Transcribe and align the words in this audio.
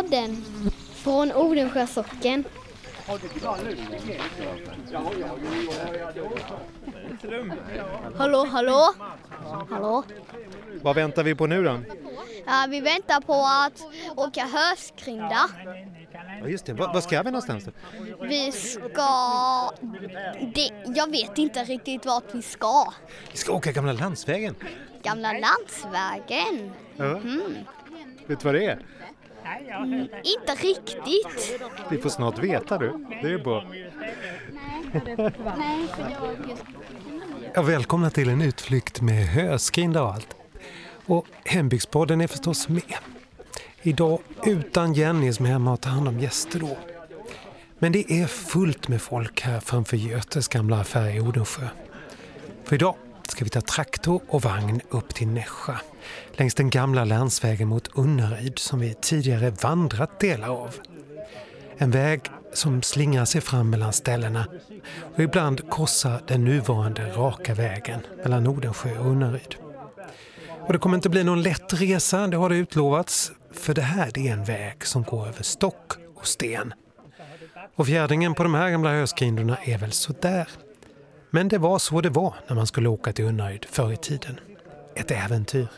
Hembygdspodden 0.00 0.44
från 0.94 1.32
Odensjö 1.32 1.86
socken. 1.86 2.44
Hallå, 8.16 8.44
hallå? 8.44 8.94
Hallå? 9.70 10.04
Vad 10.82 10.96
väntar 10.96 11.22
vi 11.22 11.34
på 11.34 11.46
nu 11.46 11.64
då? 11.64 11.80
Ja, 12.46 12.66
vi 12.70 12.80
väntar 12.80 13.20
på 13.20 13.34
att 13.34 13.82
åka 14.16 14.44
höskrinda. 14.44 15.50
Ja, 16.42 16.48
just 16.48 16.66
det. 16.66 16.72
Var 16.72 17.00
ska 17.00 17.22
vi 17.22 17.30
någonstans? 17.30 17.64
då? 17.64 17.72
Vi 18.26 18.52
ska... 18.52 19.70
Det, 20.54 20.70
jag 20.96 21.10
vet 21.10 21.38
inte 21.38 21.64
riktigt 21.64 22.06
vart 22.06 22.34
vi 22.34 22.42
ska. 22.42 22.92
Vi 23.30 23.36
ska 23.36 23.52
åka 23.52 23.72
gamla 23.72 23.92
landsvägen. 23.92 24.54
Gamla 25.02 25.32
landsvägen? 25.32 26.72
Ja. 26.96 27.20
Vet 28.26 28.40
du 28.40 28.44
vad 28.44 28.54
det 28.54 28.64
är? 28.64 28.78
Inte 30.22 30.54
riktigt. 30.54 31.60
Vi 31.90 31.98
får 31.98 32.10
snart 32.10 32.38
veta 32.38 32.78
du. 32.78 33.06
Det 33.22 33.32
är 33.32 33.38
bra. 33.38 33.64
Ja, 37.54 37.62
välkomna 37.62 38.10
till 38.10 38.28
en 38.28 38.42
utflykt 38.42 39.00
med 39.00 39.26
höskrinda 39.26 40.02
och 40.02 40.14
allt. 40.14 40.34
Och 41.06 41.26
Hembygdspodden 41.44 42.20
är 42.20 42.26
förstås 42.26 42.68
med. 42.68 42.94
Idag 43.82 44.20
utan 44.46 44.92
Jenny 44.92 45.32
som 45.32 45.46
är 45.46 45.50
hemma 45.50 45.72
och 45.72 45.80
tar 45.80 45.90
hand 45.90 46.08
om 46.08 46.20
gäster 46.20 46.58
då. 46.58 46.76
Men 47.78 47.92
det 47.92 48.12
är 48.12 48.26
fullt 48.26 48.88
med 48.88 49.02
folk 49.02 49.40
här 49.40 49.60
framför 49.60 49.96
Götes 49.96 50.48
gamla 50.48 50.80
affär 50.80 51.16
i 51.16 51.20
Odensjö. 51.20 51.68
För 52.64 52.74
idag 52.74 52.94
ska 53.30 53.44
vi 53.44 53.50
ta 53.50 53.60
traktor 53.60 54.20
och 54.28 54.42
vagn 54.42 54.80
upp 54.90 55.14
till 55.14 55.28
Nässjö. 55.28 55.74
Längs 56.32 56.54
den 56.54 56.70
gamla 56.70 57.04
länsvägen 57.04 57.68
mot 57.68 57.88
Unnaryd 57.94 58.58
som 58.58 58.80
vi 58.80 58.94
tidigare 58.94 59.50
vandrat 59.50 60.20
delar 60.20 60.48
av. 60.48 60.74
En 61.78 61.90
väg 61.90 62.20
som 62.52 62.82
slingrar 62.82 63.24
sig 63.24 63.40
fram 63.40 63.70
mellan 63.70 63.92
ställena 63.92 64.46
och 65.14 65.20
ibland 65.20 65.70
korsar 65.70 66.22
den 66.26 66.44
nuvarande 66.44 67.10
raka 67.10 67.54
vägen 67.54 68.00
mellan 68.22 68.44
Nordensjö 68.44 68.98
och 68.98 69.06
Unnaryd. 69.06 69.54
Och 70.60 70.72
det 70.72 70.78
kommer 70.78 70.96
inte 70.96 71.08
bli 71.08 71.24
någon 71.24 71.42
lätt 71.42 71.80
resa, 71.80 72.26
det 72.26 72.36
har 72.36 72.48
det 72.48 72.56
utlovats. 72.56 73.32
För 73.52 73.74
det 73.74 73.82
här 73.82 74.18
är 74.18 74.32
en 74.32 74.44
väg 74.44 74.86
som 74.86 75.02
går 75.02 75.26
över 75.28 75.42
stock 75.42 75.92
och 76.14 76.26
sten. 76.26 76.74
Och 77.76 77.86
fjärdingen 77.86 78.34
på 78.34 78.42
de 78.42 78.54
här 78.54 78.70
gamla 78.70 78.90
höskrindorna 78.90 79.56
är 79.56 79.78
väl 79.78 79.92
sådär. 79.92 80.48
Men 81.30 81.48
det 81.48 81.58
var 81.58 81.78
så 81.78 82.00
det 82.00 82.10
var 82.10 82.34
när 82.48 82.56
man 82.56 82.66
skulle 82.66 82.88
åka 82.88 83.12
till 83.12 83.24
Unnaryd 83.24 83.64
förr 83.70 83.92
i 83.92 83.96
tiden. 83.96 84.40
Ett 84.94 85.10
äventyr. 85.10 85.68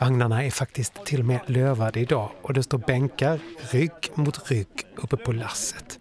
Vagnarna 0.00 0.44
är 0.44 0.50
faktiskt 0.50 1.04
till 1.04 1.20
och 1.20 1.26
med 1.26 1.40
lövade 1.46 2.00
idag 2.00 2.30
och 2.42 2.54
det 2.54 2.62
står 2.62 2.78
bänkar 2.78 3.40
rygg 3.70 4.10
mot 4.14 4.50
rygg 4.50 4.68
uppe 4.96 5.16
på 5.16 5.32
lasset. 5.32 5.98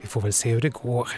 Vi 0.00 0.06
får 0.08 0.20
väl 0.20 0.32
se 0.32 0.50
hur 0.50 0.60
det 0.60 0.68
går. 0.68 1.08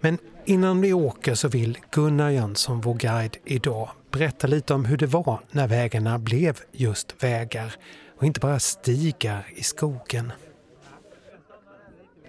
Men 0.00 0.18
innan 0.44 0.80
vi 0.80 0.92
åker 0.92 1.34
så 1.34 1.48
vill 1.48 1.78
Gunnar 1.90 2.30
Jönsson, 2.30 2.80
vår 2.80 2.94
guide 2.94 3.36
idag, 3.44 3.90
berätta 4.10 4.46
lite 4.46 4.74
om 4.74 4.84
hur 4.84 4.96
det 4.96 5.06
var 5.06 5.40
när 5.50 5.68
vägarna 5.68 6.18
blev 6.18 6.60
just 6.72 7.22
vägar 7.24 7.74
och 8.16 8.24
inte 8.24 8.40
bara 8.40 8.60
stigar 8.60 9.46
i 9.56 9.62
skogen. 9.62 10.32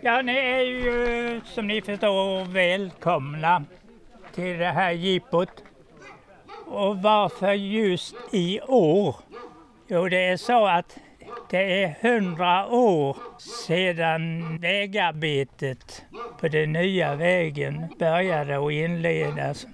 Ja, 0.04 0.22
ni 0.22 0.36
är 0.36 0.62
ju 0.62 1.36
eh, 1.36 1.44
som 1.44 1.68
ni 1.68 1.82
förstår 1.82 2.46
välkomna 2.46 3.64
till 4.36 4.58
det 4.58 4.72
här 4.72 4.92
jippot. 4.92 5.64
Och 6.66 7.02
varför 7.02 7.54
just 7.54 8.16
i 8.32 8.62
år? 8.62 9.16
Jo, 9.88 10.10
det 10.10 10.26
är 10.26 10.38
så 10.38 10.68
att 10.68 10.98
det 11.50 11.84
är 11.84 11.96
hundra 12.02 12.68
år 12.68 13.18
sedan 13.40 14.58
vägarbetet 14.58 16.06
på 16.40 16.48
den 16.48 16.72
nya 16.72 17.16
vägen 17.16 17.86
började 18.00 18.58
och 18.58 18.72
inledas. 18.72 19.68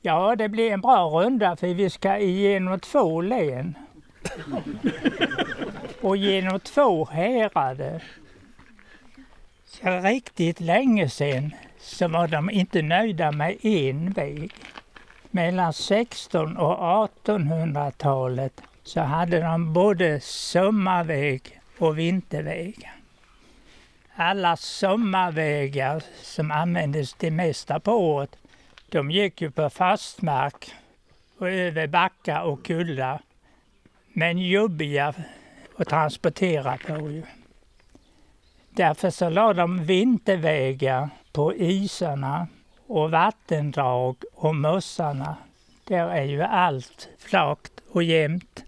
Ja, 0.00 0.36
det 0.36 0.48
blir 0.48 0.72
en 0.72 0.80
bra 0.80 1.08
runda 1.08 1.56
för 1.56 1.66
vi 1.66 1.90
ska 1.90 2.18
igenom 2.18 2.80
två 2.80 3.20
län. 3.20 3.74
Och 6.00 6.16
genom 6.16 6.60
två 6.60 7.04
härader. 7.04 8.02
För 9.80 10.02
riktigt 10.02 10.60
länge 10.60 11.08
sedan 11.08 11.54
så 11.80 12.08
var 12.08 12.28
de 12.28 12.50
inte 12.50 12.82
nöjda 12.82 13.32
med 13.32 13.56
en 13.62 14.12
väg. 14.12 14.52
Mellan 15.30 15.72
16 15.72 16.56
och 16.56 17.08
1800-talet 17.24 18.62
så 18.82 19.00
hade 19.00 19.40
de 19.40 19.72
både 19.72 20.20
sommarväg 20.20 21.60
och 21.78 21.98
vinterväg. 21.98 22.90
Alla 24.14 24.56
sommarvägar 24.56 26.02
som 26.22 26.50
användes 26.50 27.14
det 27.14 27.30
mesta 27.30 27.80
på 27.80 27.92
året, 27.92 28.36
de 28.88 29.10
gick 29.10 29.40
ju 29.40 29.50
på 29.50 29.70
fastmark 29.70 30.74
och 31.38 31.50
över 31.50 31.86
backar 31.86 32.42
och 32.42 32.64
kullar. 32.64 33.20
Men 34.12 34.38
jobbiga 34.38 35.14
att 35.76 35.88
transportera 35.88 36.78
på 36.86 37.10
ju. 37.10 37.22
Därför 38.76 39.10
så 39.10 39.28
la 39.28 39.52
de 39.52 39.84
vintervägar 39.84 41.08
på 41.32 41.54
isarna 41.54 42.46
och 42.86 43.10
vattendrag 43.10 44.16
och 44.34 44.54
mossarna. 44.54 45.36
Där 45.84 46.08
är 46.08 46.22
ju 46.22 46.42
allt 46.42 47.08
flakt 47.18 47.72
och 47.92 48.02
jämnt. 48.02 48.64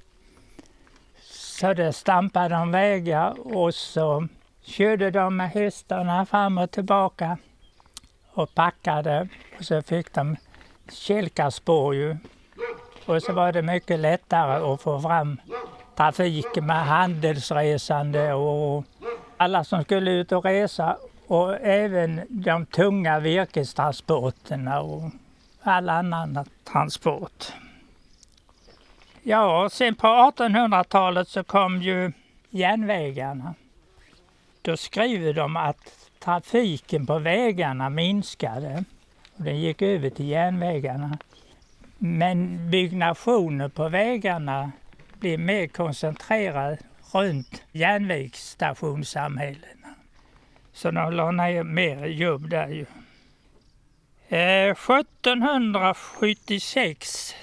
Så 1.30 1.74
där 1.74 1.92
stampade 1.92 2.54
de 2.54 2.70
vägar 2.70 3.56
och 3.56 3.74
så 3.74 4.28
körde 4.62 5.10
de 5.10 5.36
med 5.36 5.50
hästarna 5.50 6.26
fram 6.26 6.58
och 6.58 6.70
tillbaka 6.70 7.38
och 8.32 8.54
packade. 8.54 9.28
Och 9.58 9.64
så 9.64 9.82
fick 9.82 10.14
de 10.14 10.36
kälkarspår 10.92 11.94
ju. 11.94 12.16
Och 13.06 13.22
så 13.22 13.32
var 13.32 13.52
det 13.52 13.62
mycket 13.62 13.98
lättare 13.98 14.72
att 14.72 14.82
få 14.82 15.00
fram 15.00 15.40
trafik 15.96 16.56
med 16.62 16.86
handelsresande 16.86 18.34
och 18.34 18.84
alla 19.38 19.64
som 19.64 19.84
skulle 19.84 20.10
ut 20.10 20.32
och 20.32 20.44
resa 20.44 20.96
och 21.26 21.54
även 21.60 22.20
de 22.28 22.66
tunga 22.66 23.20
virkestransporterna 23.20 24.80
och 24.80 25.10
all 25.62 25.88
annan 25.88 26.44
transport. 26.64 27.52
Ja, 29.22 29.68
sen 29.72 29.94
på 29.94 30.06
1800-talet 30.06 31.28
så 31.28 31.44
kom 31.44 31.82
ju 31.82 32.12
järnvägarna. 32.50 33.54
Då 34.62 34.76
skriver 34.76 35.32
de 35.32 35.56
att 35.56 36.10
trafiken 36.18 37.06
på 37.06 37.18
vägarna 37.18 37.90
minskade 37.90 38.84
och 39.36 39.44
den 39.44 39.60
gick 39.60 39.82
över 39.82 40.10
till 40.10 40.28
järnvägarna. 40.28 41.18
Men 41.98 42.70
byggnationen 42.70 43.70
på 43.70 43.88
vägarna 43.88 44.72
blev 45.12 45.40
mer 45.40 45.66
koncentrerad 45.66 46.78
runt 47.12 47.62
järnvägsstationssamhällena. 47.72 49.88
Så 50.72 50.90
de 50.90 51.12
la 51.12 51.30
ner 51.30 51.62
mer 51.62 52.06
jobb 52.06 52.48
där 52.48 52.68
ju. 52.68 52.86
Eh, 54.28 54.70
1776 54.70 57.34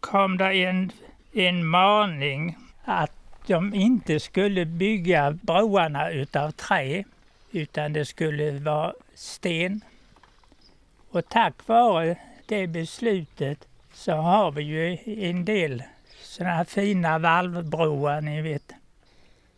kom 0.00 0.38
det 0.38 0.64
en, 0.64 0.92
en 1.32 1.66
maning 1.66 2.56
att 2.84 3.12
de 3.46 3.74
inte 3.74 4.20
skulle 4.20 4.64
bygga 4.64 5.30
broarna 5.30 6.10
utav 6.10 6.50
trä 6.50 7.04
utan 7.50 7.92
det 7.92 8.04
skulle 8.04 8.50
vara 8.50 8.94
sten. 9.14 9.80
Och 11.10 11.28
tack 11.28 11.68
vare 11.68 12.16
det 12.46 12.66
beslutet 12.66 13.68
så 13.92 14.12
har 14.12 14.50
vi 14.50 14.62
ju 14.62 14.98
en 15.28 15.44
del 15.44 15.82
sådana 16.22 16.54
här 16.54 16.64
fina 16.64 17.18
valvbroar, 17.18 18.20
ni 18.20 18.42
vet. 18.42 18.72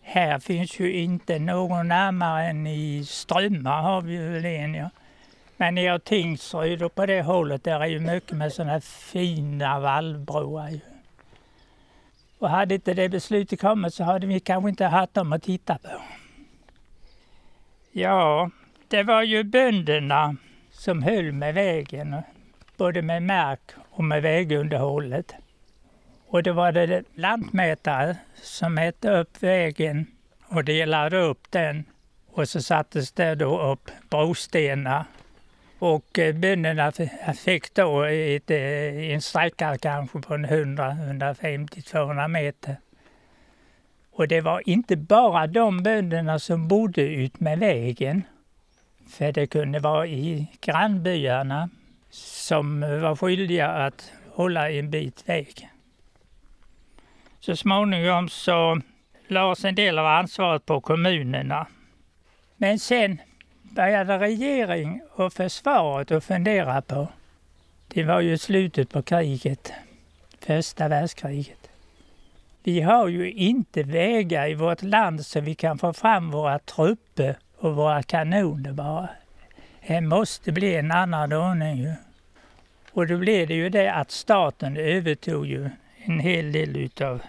Här 0.07 0.39
finns 0.39 0.81
ju 0.81 0.93
inte 0.93 1.39
någon 1.39 1.89
närmare 1.89 2.47
än 2.47 2.67
i 2.67 3.05
Strömmar 3.05 3.83
har 3.83 4.03
vi 4.03 4.17
väl 4.17 4.45
en, 4.45 4.75
ja. 4.75 4.91
Men 5.57 5.75
nere 5.75 5.97
i 5.97 6.01
Tingsryd 6.01 6.83
och 6.83 6.95
på 6.95 7.07
det 7.07 7.23
hållet 7.23 7.65
där 7.65 7.81
är 7.81 7.87
ju 7.87 8.01
mycket 8.01 8.37
med 8.37 8.53
sådana 8.53 8.73
här 8.73 8.81
fina 8.81 9.81
vallbroar. 9.81 10.69
ju. 10.69 10.81
Och 12.39 12.51
hade 12.51 12.75
inte 12.75 12.95
det 12.95 13.09
beslutet 13.09 13.61
kommit 13.61 13.95
så 13.95 14.05
hade 14.05 14.27
vi 14.27 14.41
kanske 14.41 14.69
inte 14.69 14.85
haft 14.85 15.15
dem 15.15 15.33
att 15.33 15.43
titta 15.43 15.79
på. 15.79 15.91
Ja, 17.93 18.51
det 18.89 19.03
var 19.03 19.23
ju 19.23 19.43
bönderna 19.43 20.37
som 20.71 21.03
höll 21.03 21.33
med 21.33 21.55
vägen, 21.55 22.23
både 22.77 23.03
med 23.03 23.23
mark 23.23 23.61
och 23.91 24.05
med 24.05 24.23
vägunderhållet. 24.23 25.35
Och 26.35 26.43
då 26.43 26.53
var 26.53 26.73
det 26.73 27.05
lantmätare 27.15 28.17
som 28.43 28.75
mätte 28.75 29.11
upp 29.11 29.43
vägen 29.43 30.07
och 30.49 30.65
delade 30.65 31.21
upp 31.21 31.51
den. 31.51 31.85
Och 32.27 32.49
så 32.49 32.63
sattes 32.63 33.13
det 33.13 33.35
då 33.35 33.73
upp 33.73 33.91
brostenar. 34.11 35.05
Och 35.79 36.19
eh, 36.19 36.35
bönderna 36.35 36.93
fick 37.45 37.75
då 37.75 38.03
ett, 38.03 38.51
eh, 38.51 39.13
en 39.13 39.23
sträcka 39.23 39.79
kanske 39.79 40.21
på 40.21 40.35
100, 40.35 40.91
150, 40.91 41.83
200 41.83 42.29
meter. 42.29 42.77
Och 44.11 44.29
det 44.29 44.41
var 44.41 44.69
inte 44.69 44.97
bara 44.97 45.47
de 45.47 45.83
bönderna 45.83 46.39
som 46.39 46.69
bodde 46.69 47.03
ut 47.03 47.41
med 47.41 47.59
vägen. 47.59 48.23
För 49.09 49.33
det 49.33 49.47
kunde 49.47 49.79
vara 49.79 50.07
i 50.07 50.47
grannbyarna 50.61 51.71
som 52.11 52.81
var 52.81 53.17
skyldiga 53.17 53.69
att 53.69 54.13
hålla 54.31 54.71
en 54.71 54.91
bit 54.91 55.29
väg. 55.29 55.69
Så 57.45 57.57
småningom 57.57 58.29
så 58.29 58.81
lades 59.29 59.65
en 59.65 59.75
del 59.75 59.99
av 59.99 60.07
ansvaret 60.07 60.67
på 60.67 60.81
kommunerna. 60.81 61.67
Men 62.57 62.79
sen 62.79 63.21
började 63.63 64.19
regering 64.19 65.03
och 65.13 65.33
försvaret 65.33 66.11
att 66.11 66.25
fundera 66.25 66.83
på. 66.83 67.09
Det 67.89 68.05
var 68.05 68.21
ju 68.21 68.39
slutet 68.39 68.91
på 68.91 69.03
kriget, 69.03 69.73
första 70.41 70.89
världskriget. 70.89 71.71
Vi 72.63 72.81
har 72.81 73.09
ju 73.09 73.33
inte 73.33 73.83
vägar 73.83 74.51
i 74.51 74.55
vårt 74.55 74.83
land 74.83 75.27
så 75.27 75.41
vi 75.41 75.55
kan 75.55 75.79
få 75.79 75.93
fram 75.93 76.31
våra 76.31 76.59
trupper 76.59 77.37
och 77.59 77.77
våra 77.77 78.03
kanoner 78.03 78.73
bara. 78.73 79.09
Det 79.87 80.01
måste 80.01 80.53
bli 80.53 80.75
en 80.75 80.93
annan 80.93 81.33
ordning 81.33 81.77
ju. 81.77 81.93
Och 82.93 83.07
då 83.07 83.19
blev 83.19 83.49
det 83.49 83.55
ju 83.55 83.69
det 83.69 83.93
att 83.93 84.11
staten 84.11 84.77
övertog 84.77 85.47
ju 85.47 85.71
en 85.97 86.21
hel 86.21 86.53
del 86.53 86.77
utav 86.77 87.21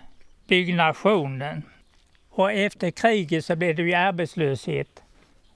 byggnationen. 0.48 1.64
Och 2.30 2.52
efter 2.52 2.92
kriget 2.92 3.46
så 3.46 3.56
blev 3.56 3.76
det 3.76 3.84
ju 3.84 3.94
arbetslöshet. 3.94 5.04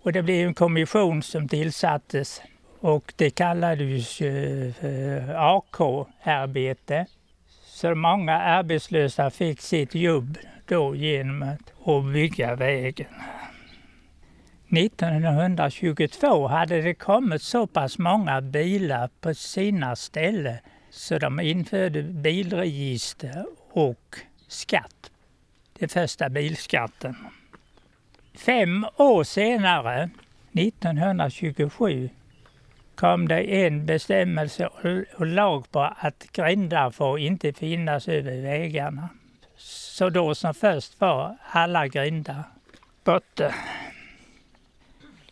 Och 0.01 0.13
det 0.13 0.23
blev 0.23 0.47
en 0.47 0.53
kommission 0.53 1.23
som 1.23 1.47
tillsattes 1.47 2.41
och 2.79 3.13
det 3.15 3.29
kallades 3.29 4.21
ju 4.21 4.67
eh, 4.67 5.41
AK-arbete. 5.41 7.05
Så 7.65 7.95
många 7.95 8.33
arbetslösa 8.33 9.29
fick 9.29 9.61
sitt 9.61 9.95
jobb 9.95 10.37
då 10.65 10.95
genom 10.95 11.43
att 11.43 12.13
bygga 12.13 12.55
vägen. 12.55 13.07
1922 14.77 16.47
hade 16.47 16.81
det 16.81 16.93
kommit 16.93 17.41
så 17.41 17.67
pass 17.67 17.97
många 17.97 18.41
bilar 18.41 19.09
på 19.21 19.33
sina 19.33 19.95
ställen 19.95 20.57
så 20.89 21.17
de 21.17 21.39
införde 21.39 22.03
bilregister 22.03 23.45
och 23.71 24.19
skatt. 24.49 25.11
Den 25.79 25.89
första 25.89 26.29
bilskatten. 26.29 27.15
Fem 28.37 28.85
år 28.97 29.23
senare, 29.23 30.09
1927, 30.53 32.09
kom 32.95 33.27
det 33.27 33.65
en 33.65 33.85
bestämmelse 33.85 34.69
och 35.15 35.25
lag 35.25 35.71
på 35.71 35.79
att 35.79 36.27
grindar 36.31 36.91
får 36.91 37.19
inte 37.19 37.53
finnas 37.53 38.07
över 38.07 38.41
vägarna. 38.41 39.09
Så 39.57 40.09
då 40.09 40.35
som 40.35 40.53
först 40.53 41.01
var 41.01 41.37
alla 41.51 41.87
grindar 41.87 42.43
borta. 43.03 43.53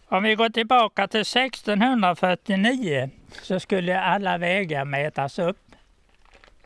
Om 0.09 0.23
vi 0.23 0.35
går 0.35 0.49
tillbaka 0.49 1.07
till 1.07 1.21
1649 1.21 3.09
så 3.41 3.59
skulle 3.59 4.01
alla 4.01 4.37
vägar 4.37 4.85
mätas 4.85 5.39
upp. 5.39 5.71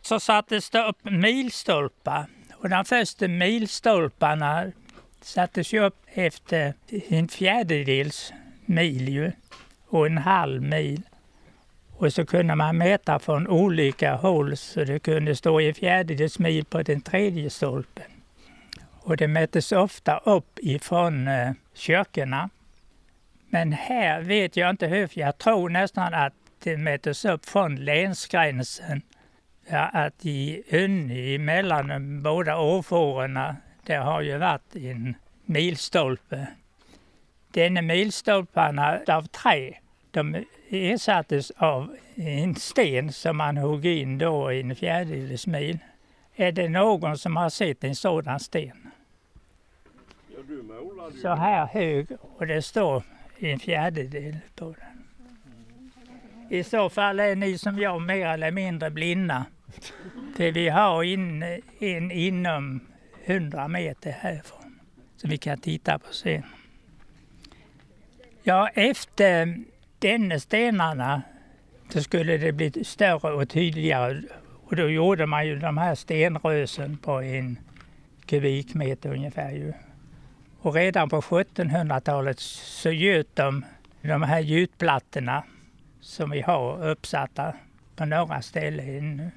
Så 0.01 0.19
sattes 0.19 0.69
det 0.69 0.83
upp 0.83 1.03
milstolpar 1.03 2.25
och 2.61 2.69
de 2.69 2.85
första 2.85 3.27
milstolparna 3.27 4.71
sattes 5.21 5.73
ju 5.73 5.79
upp 5.79 5.97
efter 6.13 6.73
en 7.09 7.27
fjärdedels 7.27 8.33
mil 8.65 9.09
ju, 9.09 9.31
och 9.87 10.05
en 10.05 10.17
halv 10.17 10.61
mil. 10.61 11.01
Och 11.97 12.13
så 12.13 12.25
kunde 12.25 12.55
man 12.55 12.77
mäta 12.77 13.19
från 13.19 13.47
olika 13.47 14.15
håll 14.15 14.57
så 14.57 14.83
det 14.83 14.99
kunde 14.99 15.35
stå 15.35 15.59
en 15.59 15.73
fjärdedels 15.73 16.39
mil 16.39 16.65
på 16.65 16.83
den 16.83 17.01
tredje 17.01 17.49
stolpen. 17.49 18.11
Och 18.89 19.17
det 19.17 19.27
mättes 19.27 19.71
ofta 19.71 20.17
upp 20.17 20.59
ifrån 20.61 21.27
eh, 21.27 21.51
kyrkorna. 21.73 22.49
Men 23.49 23.73
här 23.73 24.21
vet 24.21 24.57
jag 24.57 24.69
inte 24.69 24.87
hur, 24.87 25.09
jag 25.13 25.37
tror 25.37 25.69
nästan 25.69 26.13
att 26.13 26.33
det 26.63 26.77
mättes 26.77 27.25
upp 27.25 27.45
från 27.45 27.75
länsgränsen. 27.75 29.01
Ja, 29.73 29.89
att 29.93 30.25
i 30.25 30.63
Önne, 30.69 31.37
mellan 31.37 31.87
de 31.87 32.23
båda 32.23 32.57
åfårorna, 32.57 33.55
det 33.83 33.95
har 33.95 34.21
ju 34.21 34.37
varit 34.37 34.75
en 34.75 35.15
milstolpe. 35.45 36.47
Denna 37.51 37.81
milstolparna 37.81 38.99
av 39.07 39.21
trä, 39.21 39.73
de 40.11 40.45
ersattes 40.69 41.51
av 41.51 41.95
en 42.15 42.55
sten 42.55 43.11
som 43.11 43.37
man 43.37 43.57
hugg 43.57 43.85
in 43.85 44.17
då 44.17 44.51
i 44.51 44.61
en 44.61 44.75
fjärdedels 44.75 45.47
mil. 45.47 45.79
Är 46.35 46.51
det 46.51 46.69
någon 46.69 47.17
som 47.17 47.35
har 47.35 47.49
sett 47.49 47.83
en 47.83 47.95
sådan 47.95 48.39
sten? 48.39 48.91
Så 51.21 51.35
här 51.35 51.65
hög 51.65 52.07
och 52.21 52.47
det 52.47 52.61
står 52.61 53.03
en 53.39 53.59
fjärdedel 53.59 54.37
på 54.55 54.65
den. 54.65 55.03
I 56.49 56.63
så 56.63 56.89
fall 56.89 57.19
är 57.19 57.35
ni 57.35 57.57
som 57.57 57.79
jag 57.79 58.01
mer 58.01 58.27
eller 58.27 58.51
mindre 58.51 58.89
blinda. 58.89 59.45
För 60.35 60.51
vi 60.51 60.69
har 60.69 61.03
in, 61.03 61.43
en 61.79 62.11
inom 62.11 62.81
100 63.25 63.67
meter 63.67 64.11
härifrån 64.11 64.79
som 65.17 65.29
vi 65.29 65.37
kan 65.37 65.57
titta 65.57 65.99
på 65.99 66.13
sen. 66.13 66.43
Ja, 68.43 68.67
efter 68.67 69.63
denna 69.99 70.39
stenarna 70.39 71.21
så 71.89 72.03
skulle 72.03 72.37
det 72.37 72.51
bli 72.51 72.83
större 72.83 73.33
och 73.33 73.49
tydligare 73.49 74.21
och 74.65 74.75
då 74.75 74.89
gjorde 74.89 75.25
man 75.25 75.47
ju 75.47 75.59
de 75.59 75.77
här 75.77 75.95
stenrösen 75.95 76.97
på 76.97 77.21
en 77.21 77.59
kubikmeter 78.25 79.09
ungefär. 79.09 79.51
Ju. 79.51 79.73
Och 80.59 80.73
redan 80.73 81.09
på 81.09 81.21
1700-talet 81.21 82.39
så 82.39 82.91
göt 82.91 83.35
de 83.35 83.65
de 84.01 84.23
här 84.23 84.39
gjutplattorna 84.39 85.43
som 85.99 86.29
vi 86.29 86.41
har 86.41 86.89
uppsatta 86.89 87.53
på 87.95 88.05
några 88.05 88.41
ställen. 88.41 89.31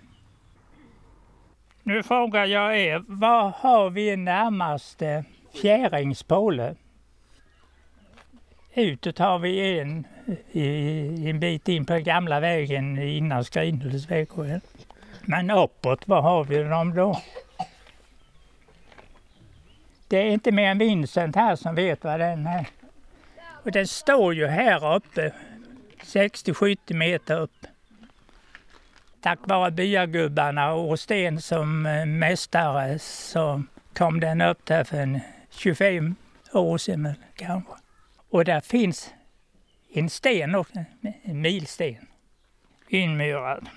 Nu 1.86 2.02
frågar 2.02 2.46
jag 2.46 2.78
er, 2.78 3.04
var 3.06 3.50
har 3.56 3.90
vi 3.90 4.16
närmaste 4.16 5.25
fjäringspåle? 5.60 6.74
Utåt 8.74 9.19
har 9.19 9.38
vi 9.38 9.79
en, 9.79 10.06
en 11.29 11.41
bit 11.41 11.69
in 11.69 11.86
på 11.86 11.98
gamla 11.98 12.41
vägen 12.41 12.98
innan 12.98 13.44
Skrinhults 13.44 14.10
vägskäl. 14.10 14.60
Men 15.22 15.50
uppåt, 15.50 16.08
var 16.08 16.22
har 16.22 16.44
vi 16.44 16.62
dem 16.62 16.94
då? 16.94 17.20
Det 20.08 20.17
är 20.17 20.31
inte 20.31 20.53
mer 20.53 20.70
än 20.70 20.79
Vincent 20.79 21.36
här 21.36 21.56
som 21.56 21.74
vet 21.74 22.05
vad 22.05 22.20
den 22.20 22.46
är. 22.46 22.67
Och 23.64 23.72
den 23.72 23.86
står 23.86 24.34
ju 24.34 24.46
här 24.46 24.96
uppe, 24.96 25.32
60-70 26.03 26.94
meter 26.94 27.41
upp. 27.41 27.67
Tack 29.24 29.38
vare 29.43 29.70
byagubbarna 29.70 30.72
och 30.72 31.00
Sten 31.00 31.40
som 31.40 31.86
eh, 31.86 32.06
mästare 32.06 32.98
så 32.98 33.62
kom 33.96 34.20
den 34.20 34.40
upp 34.40 34.66
där 34.66 34.84
för 34.84 35.20
25 35.50 36.14
år 36.52 36.78
sedan 36.78 37.14
kanske. 37.34 37.72
Och 38.31 38.44
där 38.44 38.60
finns 38.60 39.14
en 39.94 40.10
sten 40.10 40.54
också, 40.54 40.84
en 41.22 41.40
milsten, 41.40 42.06
inmurad. 42.88 43.69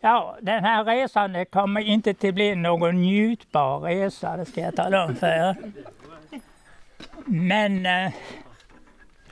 Ja, 0.00 0.36
den 0.40 0.64
här 0.64 0.84
resan 0.84 1.46
kommer 1.46 1.80
inte 1.80 2.10
att 2.10 2.34
bli 2.34 2.54
någon 2.54 3.02
njutbar 3.02 3.80
resa, 3.80 4.36
det 4.36 4.44
ska 4.44 4.60
jag 4.60 4.76
tala 4.76 5.04
om 5.04 5.16
för 5.16 5.26
er. 5.26 5.56
Men 7.26 7.86
eh, 7.86 8.12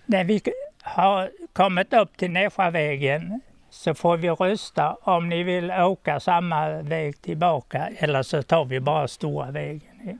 när 0.07 0.25
vi 0.25 0.43
har 0.83 1.31
kommit 1.53 1.93
upp 1.93 2.17
till 2.17 2.31
Nässjövägen 2.31 3.41
så 3.77 3.95
får 3.95 4.17
vi 4.17 4.31
rösta 4.31 4.95
om 5.03 5.29
ni 5.29 5.43
vill 5.43 5.71
åka 5.71 6.21
samma 6.21 6.83
väg 6.83 7.23
tillbaka 7.23 7.89
eller 7.97 8.23
så 8.23 8.43
tar 8.43 8.65
vi 8.65 8.81
bara 8.81 9.09
stora 9.09 9.51
vägen. 9.51 10.19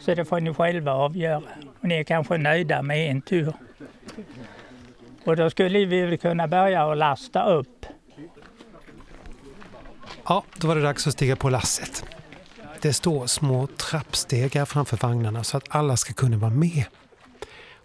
Så 0.00 0.14
det 0.14 0.24
får 0.24 0.40
ni 0.40 0.54
själva 0.54 0.92
avgöra. 0.92 1.42
Och 1.80 1.88
ni 1.88 1.94
är 1.94 2.04
kanske 2.04 2.38
nöjda 2.38 2.82
med 2.82 3.10
en 3.10 3.22
tur. 3.22 3.52
Och 5.24 5.36
då 5.36 5.50
skulle 5.50 5.84
vi 5.84 6.00
väl 6.02 6.18
kunna 6.18 6.48
börja 6.48 6.86
och 6.86 6.96
lasta 6.96 7.44
upp. 7.44 7.86
Ja, 10.28 10.44
då 10.56 10.68
var 10.68 10.74
det 10.74 10.82
dags 10.82 11.06
att 11.06 11.12
stiga 11.12 11.36
på 11.36 11.50
lasset. 11.50 12.04
Det 12.82 12.92
står 12.92 13.26
små 13.26 13.66
trappstegar 13.66 14.64
framför 14.64 14.96
vagnarna 14.96 15.44
så 15.44 15.56
att 15.56 15.64
alla 15.68 15.96
ska 15.96 16.12
kunna 16.12 16.36
vara 16.36 16.50
med. 16.50 16.84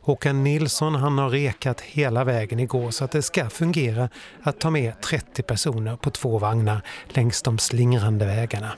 Håkan 0.03 0.43
Nilsson 0.43 0.95
han 0.95 1.17
har 1.17 1.29
rekat 1.29 1.81
hela 1.81 2.23
vägen 2.23 2.59
igår 2.59 2.91
så 2.91 3.05
att 3.05 3.11
det 3.11 3.21
ska 3.21 3.49
fungera 3.49 4.09
att 4.41 4.59
ta 4.59 4.69
med 4.69 5.01
30 5.01 5.43
personer 5.43 5.95
på 5.95 6.09
två 6.09 6.37
vagnar 6.37 6.81
längs 7.07 7.41
de 7.41 7.57
slingrande 7.57 8.25
vägarna. 8.25 8.71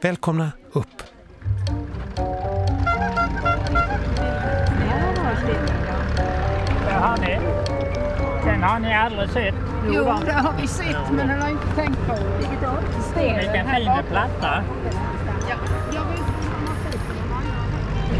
Välkomna 0.00 0.52
upp! 0.72 1.02
har 7.04 7.16
ni. 7.16 7.38
Den 8.44 8.62
har 8.62 8.78
ni 8.78 8.94
aldrig 8.94 9.30
sett? 9.30 9.54
Jo, 9.92 10.04
det 10.26 10.32
har 10.32 10.54
vi 10.60 10.66
sett 10.68 10.96
men 11.10 11.28
den 11.28 11.42
har 11.42 11.48
inte 11.48 11.66
tänkt 11.74 11.98
på. 12.06 12.14
Vilket 12.38 12.62
Vilken 13.16 13.66
fin 13.70 14.04
platta. 14.10 14.64
Ja, 15.48 15.56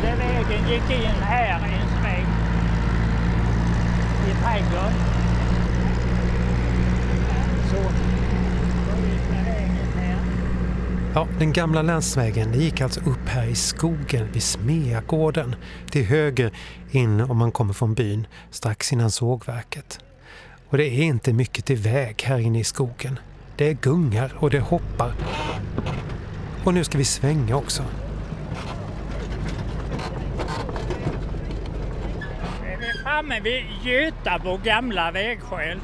Vägen 0.03 0.69
gick 0.69 0.91
in 0.91 1.23
här 1.23 1.61
en 1.61 1.89
sväng 1.89 2.27
i 4.29 4.35
trädgården. 4.43 4.93
Så. 7.71 7.77
Den. 9.95 10.19
Ja, 11.15 11.29
den 11.39 11.53
gamla 11.53 11.83
länsvägen 11.83 12.53
det 12.53 12.59
gick 12.59 12.81
alltså 12.81 13.01
upp 13.01 13.29
här 13.29 13.47
i 13.47 13.55
skogen 13.55 14.33
vid 14.33 14.43
Smeagården. 14.43 15.57
Till 15.91 16.05
höger 16.05 16.51
in 16.91 17.21
om 17.21 17.37
man 17.37 17.53
kommer 17.53 17.73
från 17.73 17.95
byn, 17.95 18.27
strax 18.51 18.93
innan 18.93 19.11
sågverket. 19.11 20.01
Och 20.69 20.79
det 20.79 20.85
är 20.85 21.03
inte 21.03 21.33
mycket 21.33 21.65
till 21.65 21.77
väg 21.77 22.23
här 22.23 22.39
inne 22.39 22.61
i 22.61 22.65
skogen. 22.65 23.19
Det 23.57 23.69
är 23.69 23.73
gungar 23.75 24.33
och 24.39 24.51
det 24.51 24.61
hoppar. 24.61 25.13
Och 26.65 26.75
nu 26.75 26.85
ska 26.85 26.99
vi 26.99 27.05
svänga 27.05 27.57
också. 27.57 27.83
Nu 32.63 32.69
är 32.73 32.77
vi 32.77 33.04
framme 33.15 33.41
vid 33.41 33.65
Götabo 33.83 34.57
gamla 34.65 35.11
vägskäl. 35.11 35.79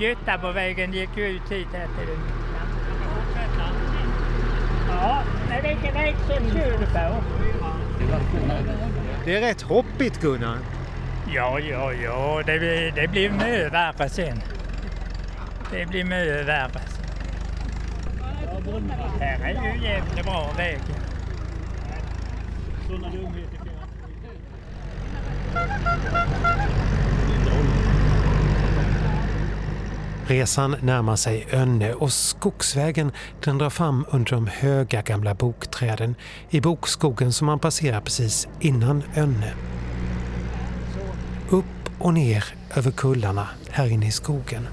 Götabovägen 0.00 0.92
gick 0.92 1.16
ju 1.16 1.24
ut 1.26 1.50
hit 1.52 1.66
här 1.72 1.86
till 1.98 2.06
den. 2.06 2.18
Ja, 4.88 5.22
men 5.48 5.62
vilken 5.62 5.94
väg 5.94 6.14
så 6.26 6.32
kör 6.32 6.70
du 6.78 6.86
på? 6.86 7.22
Det 9.24 9.36
är 9.36 9.40
rätt 9.40 9.62
hoppigt 9.62 10.20
Gunnar. 10.20 10.58
Ja, 11.34 11.58
ja, 11.60 11.92
ja, 11.92 12.42
det, 12.46 12.58
blir- 12.58 12.92
det 12.94 13.08
blir 13.08 13.30
mycket 13.30 13.72
värre 13.72 14.08
sen. 14.08 14.40
Det 15.70 15.86
blir 15.86 16.04
mycket 16.04 16.46
värre. 16.46 16.80
Här 19.20 19.40
är 19.44 19.74
ju 19.74 19.82
jävligt 19.84 20.24
bra 20.24 20.50
väg. 20.56 20.78
Resan 30.26 30.76
närmar 30.80 31.16
sig 31.16 31.46
Önne 31.50 31.92
och 31.94 32.12
skogsvägen 32.12 33.12
den 33.44 33.58
drar 33.58 33.70
fram 33.70 34.06
under 34.10 34.30
de 34.30 34.46
höga 34.46 35.02
gamla 35.02 35.34
bokträden 35.34 36.14
i 36.50 36.60
bokskogen 36.60 37.32
som 37.32 37.46
man 37.46 37.58
passerar 37.58 38.00
precis 38.00 38.48
innan 38.60 39.02
Önne. 39.16 39.52
Upp 41.50 41.64
och 41.98 42.14
ner 42.14 42.44
över 42.74 42.90
kullarna 42.90 43.48
här 43.70 43.86
inne 43.86 44.06
i 44.06 44.10
skogen. 44.10 44.68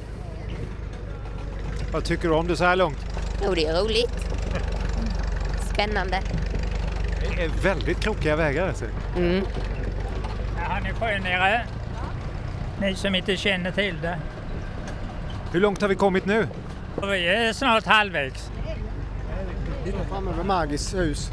Vad 1.92 2.04
tycker 2.04 2.28
du 2.28 2.34
om 2.34 2.48
det 2.48 2.58
så 2.58 2.64
här 2.64 2.76
långt? 2.76 3.06
Jo, 3.46 3.54
det 3.56 3.66
är 3.66 3.82
roligt. 3.84 4.28
Spännande. 5.74 6.22
Det 7.20 7.44
är 7.44 7.50
väldigt 7.64 8.00
krokiga 8.00 8.36
vägar 8.36 8.68
alltså. 8.68 8.86
Mm. 9.18 9.46
Här 10.60 10.70
har 10.76 10.82
ni 10.82 10.94
sjön 10.94 11.22
nere. 11.24 11.62
Ni 12.82 12.96
som 12.96 13.16
inte 13.16 13.38
känner 13.38 13.72
till 13.72 14.02
det. 14.02 14.18
Hur 15.52 15.60
långt 15.60 15.82
har 15.82 15.90
vi 15.90 15.96
kommit 15.96 16.26
nu? 16.26 16.48
Vi 17.02 17.28
är 17.28 17.54
snart 17.54 17.86
halvvägs. 17.86 18.52
Framme 20.10 20.32
vid 20.38 20.46
Margits 20.46 20.94
hus. 20.96 21.32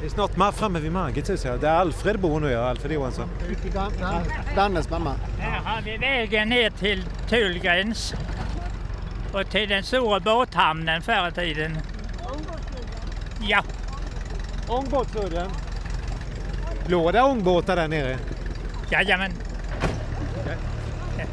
Det 0.00 0.06
är 0.06 0.10
snart 0.10 0.54
framme 0.54 0.80
vid 0.80 0.92
Margits 0.92 1.30
hus, 1.30 1.44
ja. 1.44 1.56
där 1.56 1.70
Alfred 1.70 2.20
bor 2.20 2.40
nu, 2.40 2.50
ja. 2.50 2.68
Alfred 2.70 2.92
Johansson. 2.92 3.28
Dan- 3.74 3.92
Dan- 4.00 4.22
Dannes 4.56 4.90
mamma. 4.90 5.14
Här 5.38 5.60
har 5.64 5.82
vi 5.82 5.96
vägen 5.96 6.48
ner 6.48 6.70
till 6.70 7.04
Tullgräns 7.28 8.14
och 9.32 9.50
till 9.50 9.68
den 9.68 9.82
stora 9.82 10.20
båthamnen 10.20 11.02
förr 11.02 11.28
i 11.28 11.32
tiden. 11.32 11.78
Ja, 13.40 13.62
Ångbåtsudden. 14.68 15.48
Låg 16.86 17.12
det 17.12 17.22
ångbåtar 17.22 17.76
där 17.76 17.88
nere? 17.88 18.18
Jajamän. 18.92 19.32
Det, 21.16 21.26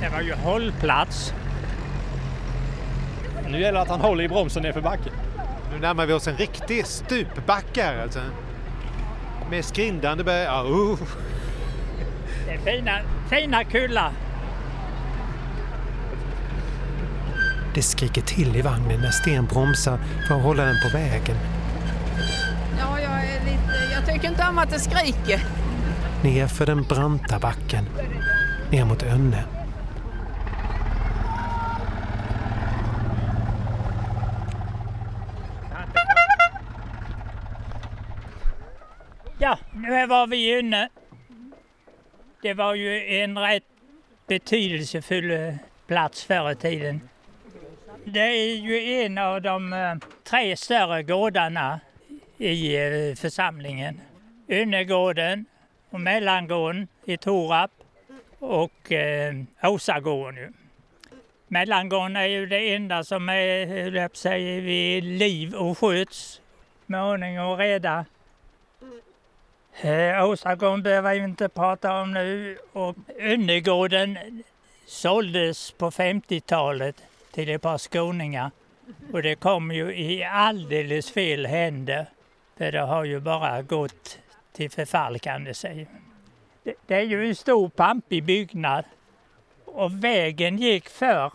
det 0.00 0.08
var 0.08 0.20
ju 0.20 0.34
hållplats. 0.34 1.34
Nu 3.48 3.60
gäller 3.60 3.72
det 3.72 3.80
att 3.80 3.88
han 3.88 4.00
håller 4.00 4.24
i 4.24 4.28
bromsen 4.28 4.62
nerför 4.62 4.80
backen. 4.80 5.12
Nu 5.72 5.78
närmar 5.78 6.06
vi 6.06 6.12
oss 6.12 6.28
en 6.28 6.36
riktig 6.36 6.86
stupbacke 6.86 7.82
här 7.82 8.02
alltså. 8.02 8.20
Med 9.50 9.64
skrindande 9.64 10.24
berg. 10.24 10.44
Ja, 10.44 10.62
uh. 10.62 10.98
Det 12.46 12.52
är 12.52 12.76
fina, 12.76 13.00
fina 13.30 13.64
kullar. 13.64 14.12
Det 17.74 17.82
skriker 17.82 18.22
till 18.22 18.56
i 18.56 18.62
vagnen 18.62 19.00
när 19.00 19.10
Sten 19.10 19.46
bromsar 19.46 19.98
för 20.28 20.34
att 20.34 20.42
hålla 20.42 20.64
den 20.64 20.76
på 20.82 20.98
vägen. 20.98 21.36
Ja, 22.78 23.00
jag 23.00 23.24
är 23.24 23.44
lite... 23.44 23.94
Jag 23.94 24.06
tycker 24.06 24.28
inte 24.28 24.46
om 24.48 24.58
att 24.58 24.70
det 24.70 24.80
skriker. 24.80 25.63
Ner 26.24 26.46
för 26.46 26.66
den 26.66 26.82
branta 26.82 27.38
backen. 27.38 27.84
Ner 28.70 28.84
mot 28.84 29.02
Önne. 29.02 29.44
Ja, 39.38 39.58
nu 39.74 40.06
var 40.06 40.26
vi 40.26 40.58
inne. 40.58 40.88
Det 42.42 42.54
var 42.54 42.74
ju 42.74 43.18
en 43.18 43.38
rätt 43.38 43.62
betydelsefull 44.26 45.30
eh, 45.30 45.54
plats 45.86 46.24
förr 46.24 46.50
i 46.50 46.54
tiden. 46.54 47.00
Det 48.04 48.20
är 48.20 48.56
ju 48.56 48.92
en 48.92 49.18
av 49.18 49.42
de 49.42 49.72
eh, 49.72 49.94
tre 50.24 50.56
större 50.56 51.02
gårdarna 51.02 51.80
i 52.38 52.76
eh, 52.76 53.14
församlingen. 53.14 54.00
Ynnegården 54.48 55.46
och 55.94 56.00
Mellangården 56.00 56.88
i 57.04 57.16
Torap 57.16 57.70
och 58.38 58.92
eh, 58.92 59.34
Åsagården. 59.62 60.36
ju. 60.36 60.52
Mellangården 61.48 62.16
är 62.16 62.26
ju 62.26 62.46
det 62.46 62.74
enda 62.74 63.04
som 63.04 63.28
är 63.28 63.66
höll 63.66 63.94
jag 63.94 64.38
vid 64.60 65.04
liv 65.04 65.54
och 65.54 65.78
sköts 65.78 66.40
med 66.86 67.04
ordning 67.04 67.40
och 67.40 67.58
reda. 67.58 68.04
Eh, 69.80 70.24
Åsagården 70.24 70.82
behöver 70.82 71.14
vi 71.14 71.24
inte 71.24 71.48
prata 71.48 72.00
om 72.00 72.12
nu. 72.12 72.58
Och 72.72 72.96
Önnegården 73.18 74.42
såldes 74.86 75.70
på 75.70 75.90
50-talet 75.90 76.96
till 77.32 77.48
ett 77.48 77.62
par 77.62 77.78
skåningar. 77.78 78.50
Och 79.12 79.22
det 79.22 79.34
kom 79.34 79.72
ju 79.72 79.96
i 79.96 80.24
alldeles 80.24 81.10
fel 81.10 81.46
händer. 81.46 82.06
För 82.56 82.72
det 82.72 82.80
har 82.80 83.04
ju 83.04 83.20
bara 83.20 83.62
gått 83.62 84.18
till 84.54 84.70
förfall 84.70 85.18
kan 85.18 85.44
det 85.44 85.54
säga. 85.54 85.86
Det, 86.62 86.74
det 86.86 86.94
är 86.94 87.02
ju 87.02 87.28
en 87.28 87.36
stor 87.36 87.68
pampig 87.68 88.24
byggnad. 88.24 88.84
Och 89.64 90.04
vägen 90.04 90.58
gick 90.58 90.88
för 90.88 91.32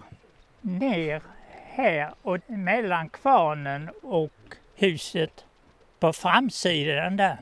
ner 0.62 1.22
här 1.66 2.14
och 2.22 2.38
mellan 2.48 3.10
kvarnen 3.10 3.90
och 4.02 4.56
huset 4.76 5.46
på 6.00 6.14
framsidan 6.14 7.18
där. 7.18 7.38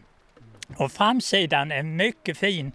Och 0.78 0.92
framsidan 0.92 1.72
är 1.72 1.84
mycket 1.84 2.38
fin. 2.38 2.72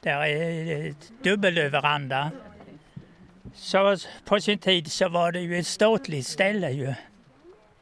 Där 0.00 0.26
är 0.26 0.90
ett 0.90 1.12
dubbelöveranda. 1.22 2.30
Så 3.54 3.96
på 4.24 4.40
sin 4.40 4.58
tid 4.58 4.92
så 4.92 5.08
var 5.08 5.32
det 5.32 5.40
ju 5.40 5.58
ett 5.58 5.66
ståtligt 5.66 6.26
ställe 6.26 6.70
ju. 6.70 6.94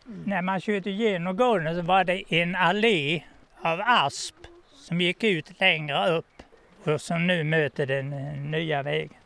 När 0.05 0.43
man 0.43 0.61
körde 0.61 0.91
igenom 0.91 1.37
gården 1.37 1.77
så 1.77 1.83
var 1.83 2.05
det 2.05 2.23
en 2.29 2.55
allé 2.55 3.23
av 3.63 3.81
asp 3.85 4.44
som 4.85 5.01
gick 5.01 5.25
ut 5.25 5.61
längre 5.61 6.11
upp 6.11 6.43
och 6.85 7.01
som 7.01 7.27
nu 7.27 7.45
möter 7.45 7.87
den 7.87 8.13
eh, 8.13 8.37
nya 8.37 8.83
vägen. 8.83 9.19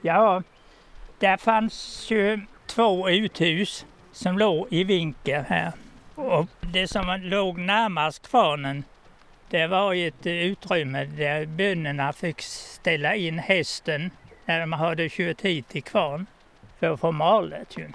Ja, 0.00 0.42
där 1.18 1.36
fanns 1.36 2.06
ju 2.10 2.40
två 2.66 3.10
uthus 3.10 3.86
som 4.12 4.38
låg 4.38 4.72
i 4.72 4.84
vinkel 4.84 5.44
här. 5.48 5.72
Och 6.14 6.46
det 6.60 6.88
som 6.88 7.20
låg 7.22 7.58
närmast 7.58 8.28
kvarnen, 8.28 8.84
det 9.50 9.66
var 9.66 9.94
ett 9.94 10.26
eh, 10.26 10.32
utrymme 10.32 11.04
där 11.04 11.46
bönderna 11.46 12.12
fick 12.12 12.42
ställa 12.42 13.14
in 13.14 13.38
hästen 13.38 14.10
när 14.44 14.60
de 14.60 14.72
hade 14.72 15.08
kört 15.08 15.40
hit 15.40 15.68
till 15.68 15.82
kvarn 15.82 16.26
för 16.78 16.92
att 16.92 17.00
få 17.00 17.12
malet. 17.12 17.78
Ju. 17.78 17.88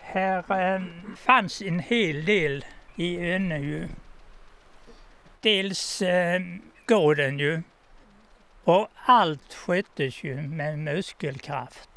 Här 0.00 0.74
eh, 0.74 0.82
fanns 1.16 1.62
en 1.62 1.78
hel 1.78 2.24
del 2.24 2.64
i 2.96 3.30
Önne 3.30 3.58
ju. 3.58 3.88
Dels 5.44 6.02
eh, 6.02 6.40
gården 6.86 7.38
ju. 7.38 7.62
Och 8.64 8.88
allt 9.04 9.54
sköttes 9.54 10.24
ju 10.24 10.36
med 10.36 10.78
muskelkraft. 10.78 11.88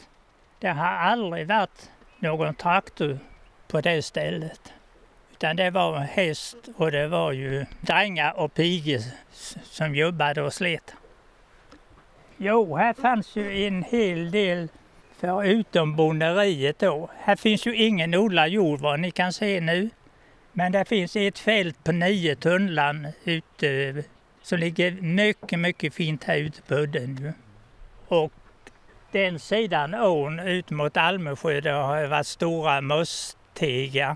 Det 0.60 0.68
har 0.68 0.88
aldrig 0.88 1.48
varit 1.48 1.92
någon 2.20 2.56
traktor 2.56 3.20
på 3.68 3.82
det 3.82 4.02
stället. 4.02 4.74
Utan 5.32 5.56
det 5.56 5.70
var 5.70 5.98
häst 5.98 6.58
och 6.76 6.92
det 6.92 7.08
var 7.08 7.32
ju 7.32 7.66
drängar 7.82 8.40
och 8.40 8.54
pigor 8.54 9.02
som 9.64 9.96
jobbade 9.96 10.42
och 10.42 10.54
slet. 10.54 10.94
Jo, 12.38 12.76
här 12.76 12.94
fanns 12.94 13.36
ju 13.36 13.68
en 13.68 13.84
hel 13.84 14.32
del 14.32 14.68
förutom 15.18 15.96
bonderiet 15.96 16.80
då. 16.80 17.10
Här 17.18 17.36
finns 17.36 17.66
ju 17.66 17.76
ingen 17.76 18.16
odlad 18.16 18.50
jord 18.50 18.80
vad 18.80 19.00
ni 19.00 19.12
kan 19.12 19.34
se 19.34 19.62
nu. 19.62 19.90
Men 20.58 20.72
det 20.72 20.86
finns 20.86 21.16
ett 21.16 21.40
fält 21.40 21.84
på 21.84 21.92
nio 21.92 22.36
tunnland 22.36 23.08
ute 23.24 24.04
som 24.42 24.60
ligger 24.60 24.92
mycket, 24.92 25.60
mycket 25.60 25.94
fint 25.94 26.24
här 26.24 26.38
ute 26.38 26.62
på 26.62 26.76
udden. 26.76 27.18
ju. 27.22 27.34
Och 28.08 28.34
den 29.12 29.40
sidan 29.40 29.96
ån 29.96 30.40
ut 30.40 30.70
mot 30.70 30.98
Almesjö 30.98 31.62
där 31.62 31.82
har 31.82 32.08
varit 32.08 32.28
stora 32.28 32.82
mösstegar. 32.82 34.16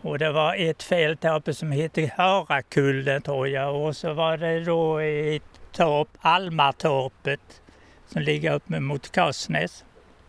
Och 0.00 0.18
det 0.18 0.32
var 0.32 0.54
ett 0.54 0.82
fält 0.82 1.20
där 1.20 1.36
uppe 1.36 1.54
som 1.54 1.72
hette 1.72 2.12
Harakullen 2.16 3.22
tror 3.22 3.48
jag 3.48 3.76
och 3.76 3.96
så 3.96 4.12
var 4.12 4.36
det 4.36 4.64
då 4.64 4.98
ett 4.98 5.60
torp, 5.72 6.08
Almatorpet, 6.20 7.62
som 8.06 8.22
ligger 8.22 8.52
uppe 8.54 8.80
mot 8.80 9.14
Korsnäs, 9.14 9.84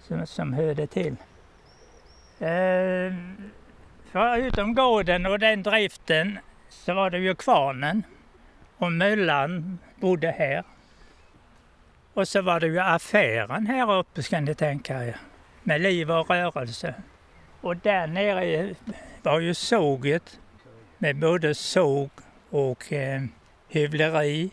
som, 0.07 0.27
som 0.27 0.53
hörde 0.53 0.87
till. 0.87 1.15
Eh, 2.39 3.13
förutom 4.13 4.73
gården 4.73 5.25
och 5.25 5.39
den 5.39 5.63
driften 5.63 6.39
så 6.69 6.93
var 6.93 7.09
det 7.09 7.19
ju 7.19 7.35
kvarnen 7.35 8.03
och 8.77 8.91
myllan 8.91 9.79
bodde 9.95 10.31
här. 10.31 10.63
Och 12.13 12.27
så 12.27 12.41
var 12.41 12.59
det 12.59 12.67
ju 12.67 12.79
affären 12.79 13.67
här 13.67 13.97
uppe 13.97 14.23
ska 14.23 14.39
ni 14.39 14.55
tänka 14.55 15.05
er, 15.05 15.15
med 15.63 15.81
liv 15.81 16.11
och 16.11 16.29
rörelse. 16.29 16.93
Och 17.61 17.77
där 17.77 18.07
nere 18.07 18.75
var 19.21 19.39
ju 19.39 19.53
såget 19.53 20.39
med 20.97 21.15
både 21.15 21.55
såg 21.55 22.09
och 22.49 22.93
eh, 22.93 23.21
hyvleri 23.67 24.51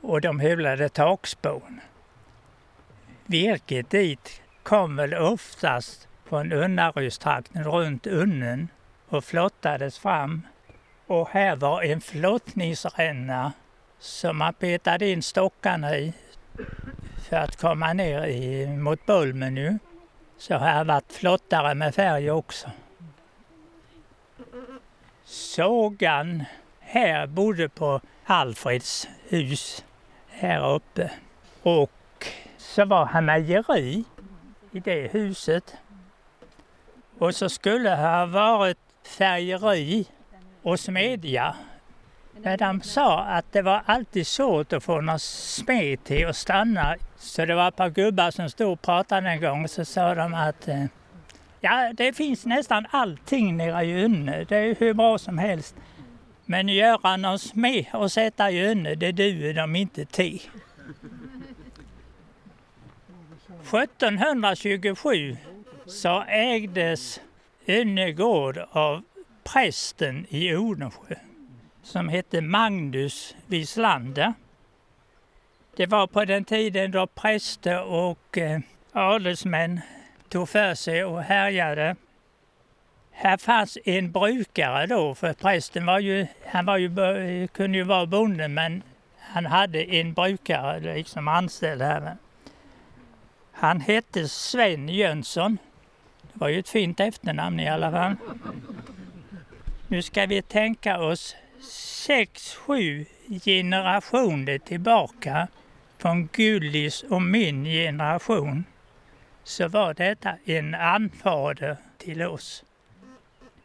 och 0.00 0.20
de 0.20 0.40
hyvlade 0.40 0.88
takspån. 0.88 1.80
Virket 3.26 3.90
dit 3.90 4.42
kom 4.62 4.96
väl 4.96 5.14
oftast 5.14 6.08
från 6.28 6.52
Unnarydstrakten 6.52 7.64
runt 7.64 8.06
Unnen 8.06 8.68
och 9.08 9.24
flottades 9.24 9.98
fram. 9.98 10.46
Och 11.06 11.28
här 11.28 11.56
var 11.56 11.82
en 11.82 12.00
flottningsränna 12.00 13.52
som 13.98 14.38
man 14.38 14.54
petade 14.54 15.08
in 15.08 15.22
stockarna 15.22 15.96
i 15.96 16.14
för 17.28 17.36
att 17.36 17.56
komma 17.56 17.92
ner 17.92 18.26
i, 18.26 18.66
mot 18.66 19.06
Bolmen 19.06 19.54
nu. 19.54 19.78
Så 20.38 20.58
här 20.58 20.76
har 20.76 20.84
varit 20.84 21.12
flottare 21.12 21.74
med 21.74 21.94
färg 21.94 22.30
också. 22.30 22.70
Sågan 25.24 26.44
här 26.80 27.26
bodde 27.26 27.68
på 27.68 28.00
Alfreds 28.24 29.08
hus 29.28 29.84
här 30.28 30.74
uppe. 30.74 31.10
Och 31.62 32.26
så 32.56 32.84
var 32.84 33.04
han 33.04 33.24
mejeri 33.24 34.04
i 34.70 34.80
det 34.80 35.12
huset. 35.12 35.76
Och 37.18 37.34
så 37.34 37.48
skulle 37.48 37.90
det 37.90 37.96
ha 37.96 38.26
varit 38.26 38.78
färgeri 39.08 40.06
och 40.62 40.80
smedja. 40.80 41.56
Men 42.42 42.58
de 42.58 42.82
sa 42.82 43.20
att 43.20 43.52
det 43.52 43.62
var 43.62 43.82
alltid 43.86 44.26
svårt 44.26 44.72
att 44.72 44.84
få 44.84 45.00
någon 45.00 45.18
smed 45.18 46.04
till 46.04 46.26
att 46.26 46.36
stanna. 46.36 46.96
Så 47.16 47.44
det 47.44 47.54
var 47.54 47.68
ett 47.68 47.76
par 47.76 47.90
gubbar 47.90 48.30
som 48.30 48.50
stod 48.50 48.72
och 48.72 48.82
pratade 48.82 49.28
en 49.30 49.40
gång 49.40 49.68
så 49.68 49.84
sa 49.84 50.14
de 50.14 50.34
att 50.34 50.68
eh, 50.68 50.84
ja, 51.60 51.92
det 51.94 52.12
finns 52.12 52.46
nästan 52.46 52.86
allting 52.90 53.56
nere 53.56 53.84
i 53.84 54.04
Ynne. 54.04 54.44
Det 54.48 54.56
är 54.56 54.74
hur 54.78 54.94
bra 54.94 55.18
som 55.18 55.38
helst. 55.38 55.74
Men 56.44 56.68
göra 56.68 57.16
någon 57.16 57.38
smed 57.38 57.86
och 57.92 58.12
sätta 58.12 58.50
i 58.50 58.70
Ynne, 58.70 58.94
det 58.94 59.12
duger 59.12 59.54
de 59.54 59.76
inte 59.76 60.04
till. 60.04 60.42
1727 63.72 65.36
så 65.86 66.24
ägdes 66.28 67.20
Önnegård 67.70 68.58
av 68.70 69.02
prästen 69.44 70.26
i 70.28 70.56
Odensjö 70.56 71.14
som 71.82 72.08
hette 72.08 72.40
Magnus 72.40 73.36
Wislander. 73.46 74.32
Det 75.76 75.86
var 75.86 76.06
på 76.06 76.24
den 76.24 76.44
tiden 76.44 76.90
då 76.90 77.06
präster 77.06 77.82
och 77.82 78.38
eh, 78.38 78.60
adelsmän 78.92 79.80
tog 80.28 80.48
för 80.48 80.74
sig 80.74 81.04
och 81.04 81.22
härjade. 81.22 81.96
Här 83.10 83.36
fanns 83.36 83.78
en 83.84 84.12
brukare 84.12 84.86
då, 84.86 85.14
för 85.14 85.32
prästen 85.32 85.86
var 85.86 85.98
ju, 85.98 86.26
han 86.46 86.66
var 86.66 86.76
ju, 86.76 87.48
kunde 87.48 87.78
ju 87.78 87.84
vara 87.84 88.06
bonde 88.06 88.48
men 88.48 88.82
han 89.18 89.46
hade 89.46 89.94
en 89.94 90.12
brukare 90.14 90.94
liksom 90.94 91.28
anställd 91.28 91.82
här. 91.82 92.16
Han 93.52 93.80
hette 93.80 94.28
Sven 94.28 94.88
Jönsson. 94.88 95.58
Det 96.38 96.44
var 96.44 96.48
ju 96.48 96.58
ett 96.58 96.68
fint 96.68 97.00
efternamn 97.00 97.60
i 97.60 97.68
alla 97.68 97.90
fall. 97.90 98.16
Nu 99.88 100.02
ska 100.02 100.26
vi 100.26 100.42
tänka 100.42 101.00
oss 101.00 101.36
sex, 102.06 102.54
sju 102.54 103.06
generationer 103.44 104.58
tillbaka 104.58 105.48
från 105.98 106.28
Gullis 106.32 107.02
och 107.02 107.22
min 107.22 107.64
generation 107.64 108.64
så 109.44 109.68
var 109.68 109.94
detta 109.94 110.34
en 110.44 110.74
anfader 110.74 111.76
till 111.96 112.22
oss. 112.22 112.64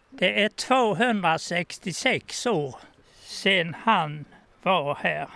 Det 0.10 0.44
är 0.44 0.50
266 0.50 2.46
år 2.46 2.76
sedan 3.22 3.76
han 3.84 4.26
var 4.62 4.96
här. 4.96 5.28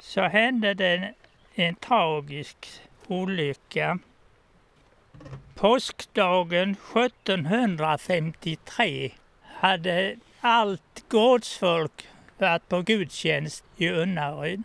Så 0.00 0.22
hände 0.22 0.74
det 0.74 1.14
en 1.54 1.74
tragisk 1.74 2.66
olycka. 3.06 3.98
Påskdagen 5.60 6.70
1753 6.70 9.10
hade 9.42 10.16
allt 10.40 11.04
gårdsfolk 11.08 12.08
varit 12.38 12.68
på 12.68 12.82
gudstjänst 12.82 13.64
i 13.76 13.88
Unnaryd. 13.88 14.62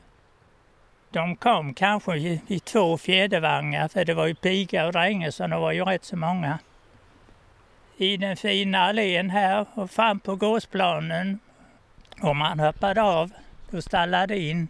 De 1.12 1.36
kom 1.36 1.73
kanske 1.73 2.17
i, 2.17 2.41
i 2.47 2.60
två 2.60 2.97
fjädervagnar, 2.97 3.88
för 3.88 4.05
det 4.05 4.13
var 4.13 4.27
ju 4.27 4.36
piga 4.36 4.86
och 4.86 4.93
drängar 4.93 5.31
så 5.31 5.47
det 5.47 5.58
var 5.58 5.71
ju 5.71 5.84
rätt 5.84 6.03
så 6.03 6.15
många. 6.15 6.60
I 7.97 8.17
den 8.17 8.38
fina 8.38 8.79
allén 8.79 9.29
här 9.29 9.65
och 9.73 9.91
fram 9.91 10.19
på 10.19 10.36
gårdsplanen. 10.36 11.39
Och 12.21 12.36
man 12.36 12.60
hoppade 12.60 13.01
av 13.01 13.31
och 13.71 13.84
stallade 13.84 14.38
in. 14.38 14.67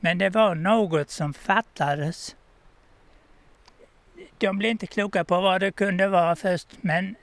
Men 0.00 0.18
det 0.18 0.30
var 0.30 0.54
något 0.54 1.10
som 1.10 1.34
fattades. 1.34 2.36
De 4.38 4.58
blev 4.58 4.70
inte 4.70 4.86
kloka 4.86 5.24
på 5.24 5.40
vad 5.40 5.60
det 5.60 5.72
kunde 5.72 6.08
vara 6.08 6.36
först, 6.36 6.68
men 6.80 7.16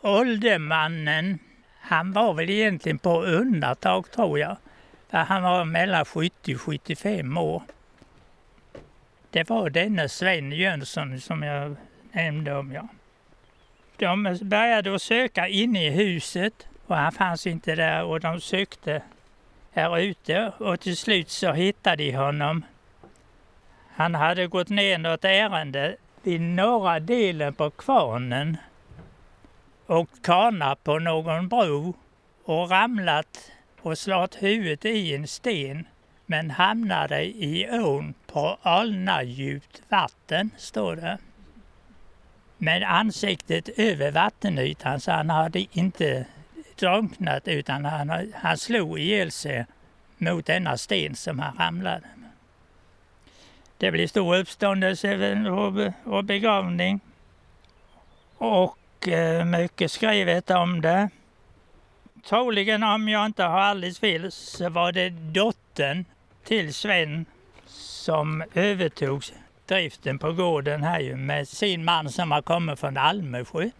åldermannen, 0.00 1.38
han 1.80 2.12
var 2.12 2.34
väl 2.34 2.50
egentligen 2.50 2.98
på 2.98 3.22
undantag 3.22 4.10
tror 4.10 4.38
jag. 4.38 4.56
För 5.10 5.18
han 5.18 5.42
var 5.42 5.64
mellan 5.64 6.04
70 6.04 6.54
och 6.54 6.60
75 6.60 7.38
år. 7.38 7.62
Det 9.30 9.48
var 9.48 9.70
denne 9.70 10.08
Sven 10.08 10.52
Jönsson 10.52 11.20
som 11.20 11.42
jag 11.42 11.76
nämnde 12.12 12.54
om. 12.54 12.72
Ja. 12.72 12.88
De 13.96 14.38
började 14.42 14.94
att 14.94 15.02
söka 15.02 15.48
inne 15.48 15.86
i 15.86 15.90
huset 15.90 16.66
och 16.86 16.96
han 16.96 17.12
fanns 17.12 17.46
inte 17.46 17.74
där 17.74 18.04
och 18.04 18.20
de 18.20 18.40
sökte 18.40 19.02
här 19.72 19.98
ute 19.98 20.52
och 20.58 20.80
till 20.80 20.96
slut 20.96 21.30
så 21.30 21.52
hittade 21.52 22.04
de 22.04 22.12
honom. 22.12 22.64
Han 23.94 24.14
hade 24.14 24.46
gått 24.46 24.68
ner 24.68 24.98
något 24.98 25.24
ärende 25.24 25.96
i 26.26 26.38
norra 26.38 27.00
delen 27.00 27.54
på 27.54 27.70
kvarnen 27.70 28.56
och 29.86 30.08
kanat 30.22 30.84
på 30.84 30.98
någon 30.98 31.48
bro 31.48 31.94
och 32.44 32.70
ramlat 32.70 33.52
och 33.82 33.98
slagit 33.98 34.42
huvudet 34.42 34.84
i 34.84 35.14
en 35.14 35.26
sten 35.26 35.86
men 36.26 36.50
hamnade 36.50 37.24
i 37.24 37.68
ån 37.70 38.14
på 38.26 38.58
alnadjupt 38.62 39.82
vatten, 39.88 40.50
står 40.56 40.96
det. 40.96 41.18
Med 42.58 42.82
ansiktet 42.82 43.68
över 43.78 44.10
vattenytan 44.10 45.00
så 45.00 45.10
han 45.12 45.30
hade 45.30 45.66
inte 45.72 46.26
drunknat 46.78 47.48
utan 47.48 47.84
han, 47.84 48.32
han 48.34 48.58
slog 48.58 48.98
ihjäl 48.98 49.30
sig 49.30 49.66
mot 50.18 50.46
denna 50.46 50.76
sten 50.76 51.14
som 51.14 51.38
han 51.38 51.56
ramlade. 51.58 52.15
Det 53.78 53.90
blev 53.90 54.06
stor 54.06 54.36
uppståndelse 54.36 55.36
och 56.04 56.24
begravning. 56.24 57.00
Och 58.38 59.08
eh, 59.08 59.44
mycket 59.44 59.90
skrivet 59.90 60.50
om 60.50 60.80
det. 60.80 61.08
Troligen 62.28 62.82
om 62.82 63.08
jag 63.08 63.26
inte 63.26 63.44
har 63.44 63.60
alldeles 63.60 63.98
fel 63.98 64.32
så 64.32 64.68
var 64.68 64.92
det 64.92 65.10
dottern 65.10 66.04
till 66.44 66.74
Sven 66.74 67.26
som 67.66 68.44
övertog 68.54 69.24
driften 69.66 70.18
på 70.18 70.32
gården 70.32 70.82
här 70.82 71.00
ju 71.00 71.16
med 71.16 71.48
sin 71.48 71.84
man 71.84 72.10
som 72.10 72.30
har 72.30 72.42
kommit 72.42 72.78
från 72.78 72.96
Almesjö. 72.96 73.70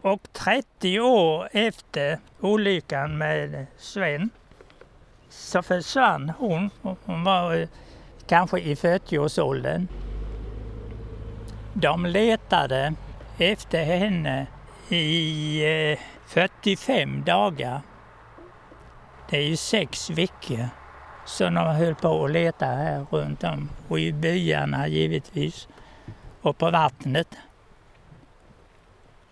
Och 0.00 0.32
30 0.32 1.00
år 1.00 1.48
efter 1.52 2.18
olyckan 2.40 3.18
med 3.18 3.66
Sven 3.78 4.30
så 5.28 5.62
försvann 5.62 6.32
hon. 6.38 6.70
Hon 7.04 7.24
var 7.24 7.54
eh, 7.54 7.68
kanske 8.30 8.60
i 8.60 8.74
40-årsåldern. 8.74 9.88
De 11.74 12.06
letade 12.06 12.94
efter 13.38 13.84
henne 13.84 14.46
i 14.88 15.92
eh, 15.92 15.98
45 16.26 17.24
dagar. 17.24 17.80
Det 19.30 19.36
är 19.36 19.42
ju 19.42 19.56
sex 19.56 20.10
veckor 20.10 20.68
som 21.26 21.54
de 21.54 21.66
höll 21.66 21.94
på 21.94 22.24
att 22.24 22.30
leta 22.30 22.66
här 22.66 23.06
runt 23.10 23.44
om 23.44 23.70
och 23.88 24.00
i 24.00 24.12
byarna 24.12 24.88
givetvis 24.88 25.68
och 26.42 26.58
på 26.58 26.70
vattnet. 26.70 27.36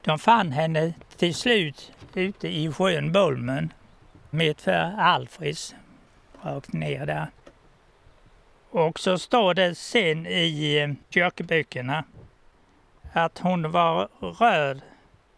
De 0.04 0.18
fann 0.18 0.52
henne 0.52 0.92
till 1.16 1.34
slut 1.34 1.92
ute 2.14 2.48
i 2.48 2.72
sjön 2.72 3.12
Bolmen 3.12 3.72
medför 4.30 4.90
för 4.92 5.00
Alfreds, 5.00 5.74
rakt 6.42 6.72
ner 6.72 7.06
där. 7.06 7.26
Och 8.70 9.00
så 9.00 9.18
står 9.18 9.54
det 9.54 9.74
sen 9.74 10.26
i 10.26 10.78
eh, 10.78 10.94
kyrkböckerna 11.10 12.04
att 13.12 13.38
hon 13.38 13.70
var 13.70 14.08
röd. 14.40 14.80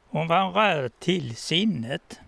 Hon 0.08 0.28
var 0.28 0.50
röd 0.50 0.92
till 0.98 1.36
sinnet. 1.36 2.20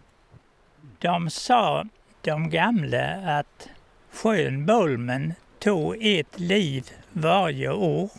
De 0.98 1.30
sa, 1.30 1.84
de 2.20 2.50
gamla, 2.50 3.38
att 3.38 3.68
sjön 4.12 4.66
Bolmen 4.66 5.34
tog 5.58 5.96
ett 6.00 6.40
liv 6.40 6.90
varje 7.12 7.70
år. 7.70 8.10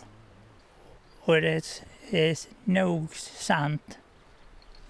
Och 1.20 1.40
det 1.40 1.82
är 2.10 2.36
nog 2.64 3.16
sant. 3.16 3.98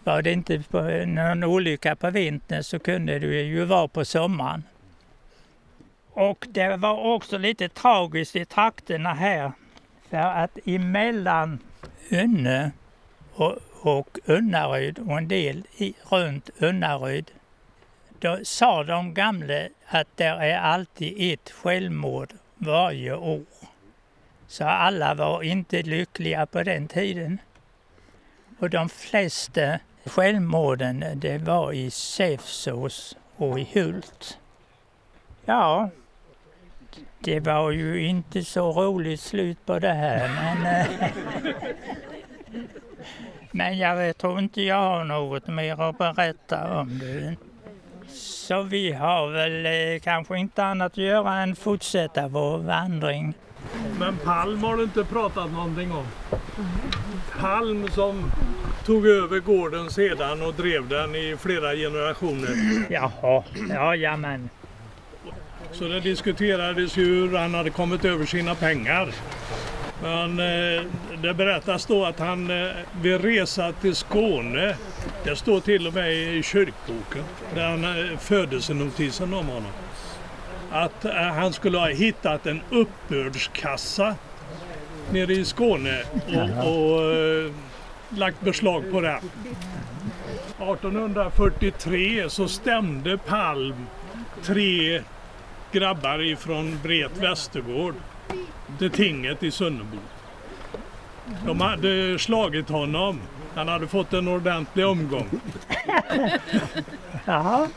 Var 0.05 0.23
det 0.23 0.33
inte 0.33 0.55
eh, 0.55 1.07
någon 1.07 1.45
olycka 1.45 1.97
på 1.97 2.11
vintern 2.11 2.65
så 2.65 2.79
kunde 2.79 3.19
det 3.19 3.43
ju 3.43 3.65
vara 3.65 3.89
på 3.89 4.05
sommaren. 4.05 4.63
Och 6.17 6.47
det 6.51 6.77
var 6.77 7.15
också 7.15 7.39
lite 7.39 7.69
tragiskt 7.69 8.37
i 8.37 8.45
trakterna 8.45 9.15
här. 9.15 9.53
För 10.11 10.17
att 10.17 10.59
emellan 10.67 11.59
Önne 12.11 12.73
och, 13.35 13.59
och 13.81 14.19
Unnaryd 14.25 14.99
och 14.99 15.19
en 15.19 15.29
del 15.29 15.67
i, 15.77 15.95
runt 16.11 16.51
Unnaryd 16.59 17.31
då 18.19 18.39
sa 18.43 18.85
de 18.85 19.15
gamla 19.15 19.69
att 19.87 20.09
det 20.17 20.25
är 20.25 20.59
alltid 20.59 21.33
ett 21.33 21.51
självmord 21.51 22.33
varje 22.57 23.15
år. 23.15 23.45
Så 24.47 24.65
alla 24.65 25.15
var 25.15 25.43
inte 25.43 25.83
lyckliga 25.83 26.47
på 26.47 26.63
den 26.63 26.89
tiden. 26.89 27.39
Och 28.59 28.71
de 28.71 28.89
flesta 28.89 29.79
självmorden 30.05 31.05
det 31.15 31.39
var 31.39 31.73
i 31.73 31.91
Säfsås 31.91 33.17
och 33.37 33.59
i 33.59 33.69
Hult. 33.73 34.39
Ja, 35.45 35.91
det 37.25 37.41
var 37.41 37.71
ju 37.71 38.07
inte 38.07 38.45
så 38.45 38.73
roligt 38.73 39.21
slut 39.21 39.67
på 39.67 39.79
det 39.79 39.93
här 39.93 40.29
men... 40.29 40.81
eh, 40.81 41.11
men 43.51 43.79
jag 43.79 44.19
tror 44.19 44.39
inte 44.39 44.63
jag 44.63 44.77
har 44.77 45.05
något 45.05 45.47
mer 45.47 45.83
att 45.83 45.99
berätta 45.99 46.81
om 46.81 46.99
det. 46.99 47.37
Så 48.15 48.63
vi 48.63 48.93
har 48.93 49.31
väl 49.31 49.67
eh, 49.67 50.01
kanske 50.01 50.39
inte 50.39 50.65
annat 50.65 50.93
att 50.93 50.99
göra 50.99 51.35
än 51.35 51.57
fortsätta 51.57 52.29
vår 52.29 52.59
vandring. 52.59 53.35
Men 53.99 54.17
Palm 54.17 54.65
har 54.65 54.77
du 54.77 54.83
inte 54.83 55.05
pratat 55.05 55.53
någonting 55.53 55.93
om. 55.93 56.07
Palm 57.41 57.89
som 57.89 58.31
tog 58.87 59.07
över 59.07 59.41
gården 59.41 59.91
sedan 59.91 60.43
och 60.43 60.55
drev 60.55 60.89
den 60.89 61.15
i 61.15 61.37
flera 61.39 61.75
generationer. 61.75 62.55
Jaha, 62.91 63.45
ja, 63.69 63.97
ja 63.97 64.17
men. 64.17 64.51
Så 65.75 65.85
det 65.85 66.01
diskuterades 66.01 66.97
ju 66.97 67.05
hur 67.05 67.37
han 67.37 67.55
hade 67.55 67.71
kommit 67.71 68.05
över 68.05 68.27
sina 68.27 68.55
pengar. 68.55 69.09
Men 70.03 70.39
eh, 70.39 70.83
det 71.23 71.35
berättas 71.35 71.87
då 71.87 72.05
att 72.05 72.19
han 72.19 72.51
eh, 72.51 72.71
vid 73.01 73.25
resa 73.25 73.73
till 73.73 73.95
Skåne, 73.95 74.77
det 75.25 75.37
står 75.37 75.61
till 75.61 75.87
och 75.87 75.95
med 75.95 76.15
i 76.15 76.43
kyrkboken, 76.43 77.25
där 77.55 77.69
han 77.69 77.85
eh, 77.85 78.19
födelsenotisen 78.19 79.35
om 79.35 79.47
honom, 79.47 79.73
att 80.71 81.05
eh, 81.05 81.13
han 81.13 81.53
skulle 81.53 81.79
ha 81.79 81.89
hittat 81.89 82.47
en 82.47 82.61
uppbördskassa 82.71 84.15
nere 85.11 85.33
i 85.33 85.45
Skåne 85.45 86.03
och, 86.27 86.93
och 86.93 87.13
eh, 87.13 87.53
lagt 88.09 88.41
beslag 88.41 88.91
på 88.93 89.01
den. 89.01 89.19
1843 90.59 92.31
så 92.31 92.49
stämde 92.49 93.19
Palm 93.19 93.87
tre 94.43 95.03
grabbar 95.75 96.23
ifrån 96.23 96.79
Bret 96.83 97.17
Västergård 97.17 97.95
till 98.79 98.91
tinget 98.91 99.43
i 99.43 99.51
Sunnebo. 99.51 99.97
De 101.47 101.61
hade 101.61 102.19
slagit 102.19 102.69
honom. 102.69 103.21
Han 103.55 103.69
hade 103.69 103.87
fått 103.87 104.13
en 104.13 104.29
ordentlig 104.29 104.87
omgång. 104.87 105.41
Jaha. 107.25 107.69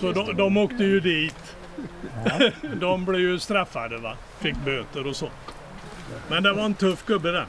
Så 0.00 0.12
de, 0.12 0.36
de 0.36 0.56
åkte 0.56 0.84
ju 0.84 1.00
dit. 1.00 1.56
De 2.80 3.04
blev 3.04 3.20
ju 3.20 3.38
straffade 3.38 3.98
va. 3.98 4.16
Fick 4.40 4.56
böter 4.56 5.06
och 5.06 5.16
så. 5.16 5.28
Men 6.28 6.42
det 6.42 6.52
var 6.52 6.64
en 6.64 6.74
tuff 6.74 7.06
gubbe 7.06 7.30
det. 7.30 7.46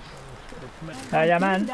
Jajamän. 1.11 1.69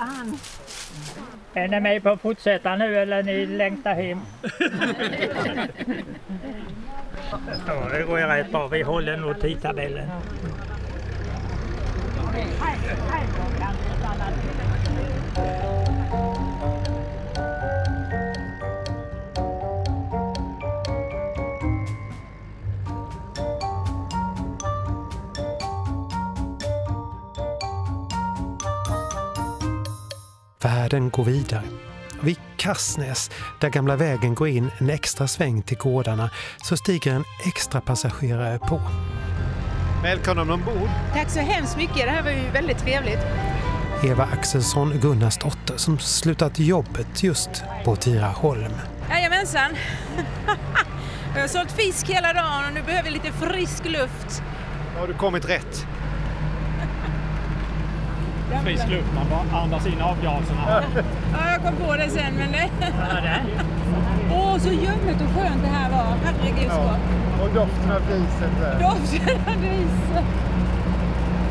Är 1.53 1.67
ni 1.67 1.79
med 1.79 2.03
på 2.03 2.09
att 2.09 2.21
fortsätta 2.21 2.75
nu 2.75 2.99
eller 2.99 3.23
ni 3.23 3.45
längtar 3.45 3.93
hem? 3.95 4.19
Ja, 7.31 7.89
det 7.91 8.03
går 8.03 8.19
ju 8.19 8.25
rätt 8.25 8.51
bra. 8.51 8.67
Vi 8.67 8.81
håller 8.81 9.17
nog 9.17 9.41
tidtabellen. 9.41 10.09
Världen 30.61 31.09
går 31.09 31.23
vidare. 31.23 31.63
Vid 32.21 32.37
Kassnäs, 32.57 33.31
där 33.59 33.69
gamla 33.69 33.95
vägen 33.95 34.35
går 34.35 34.47
in 34.47 34.71
en 34.77 34.89
extra 34.89 35.27
sväng 35.27 35.61
till 35.61 35.77
gårdarna, 35.77 36.29
så 36.63 36.77
stiger 36.77 37.13
en 37.13 37.23
extra 37.45 37.81
passagerare 37.81 38.59
på. 38.59 38.81
Välkommen 40.03 40.49
ombord. 40.49 40.89
Tack 41.13 41.29
så 41.29 41.39
hemskt 41.39 41.77
mycket. 41.77 41.95
Det 41.95 42.09
här 42.09 42.23
var 42.23 42.31
ju 42.31 42.49
väldigt 42.53 42.77
trevligt. 42.77 43.19
Eva 44.03 44.23
Axelsson 44.23 44.93
Gunnars 45.01 45.37
dotter 45.37 45.77
som 45.77 45.99
slutat 45.99 46.59
jobbet 46.59 47.23
just 47.23 47.63
på 47.85 47.95
Tiraholm. 47.95 48.73
Jajamensan. 49.09 49.71
Jag 51.35 51.41
har 51.41 51.47
sålt 51.47 51.71
fisk 51.71 52.07
hela 52.09 52.33
dagen 52.33 52.65
och 52.67 52.73
nu 52.73 52.81
behöver 52.81 53.03
vi 53.03 53.09
lite 53.09 53.31
frisk 53.31 53.85
luft. 53.85 54.43
Har 54.99 55.07
du 55.07 55.13
kommit 55.13 55.49
rätt? 55.49 55.85
Frisk 58.63 58.87
luft, 58.87 59.07
man 59.15 59.25
bara 59.29 59.61
andas 59.61 59.87
in 59.87 60.01
avgaserna. 60.01 60.83
Ja, 61.33 61.51
jag 61.51 61.61
kom 61.61 61.87
på 61.87 61.95
det 61.95 62.09
sen 62.09 62.33
men 62.37 62.51
det... 62.51 62.69
Åh, 64.31 64.57
så 64.57 64.69
ljummet 64.69 65.21
och 65.21 65.41
skönt 65.41 65.61
det 65.63 65.67
här 65.67 65.89
var. 65.89 66.15
Herregud 66.25 66.71
så 66.71 66.81
gott. 66.81 66.99
Och 67.41 67.53
doften 67.53 67.91
av 67.91 68.01
riset 68.09 68.59
där. 68.61 68.79
Doften 68.79 69.55
av 69.55 69.61
ris. 69.61 70.23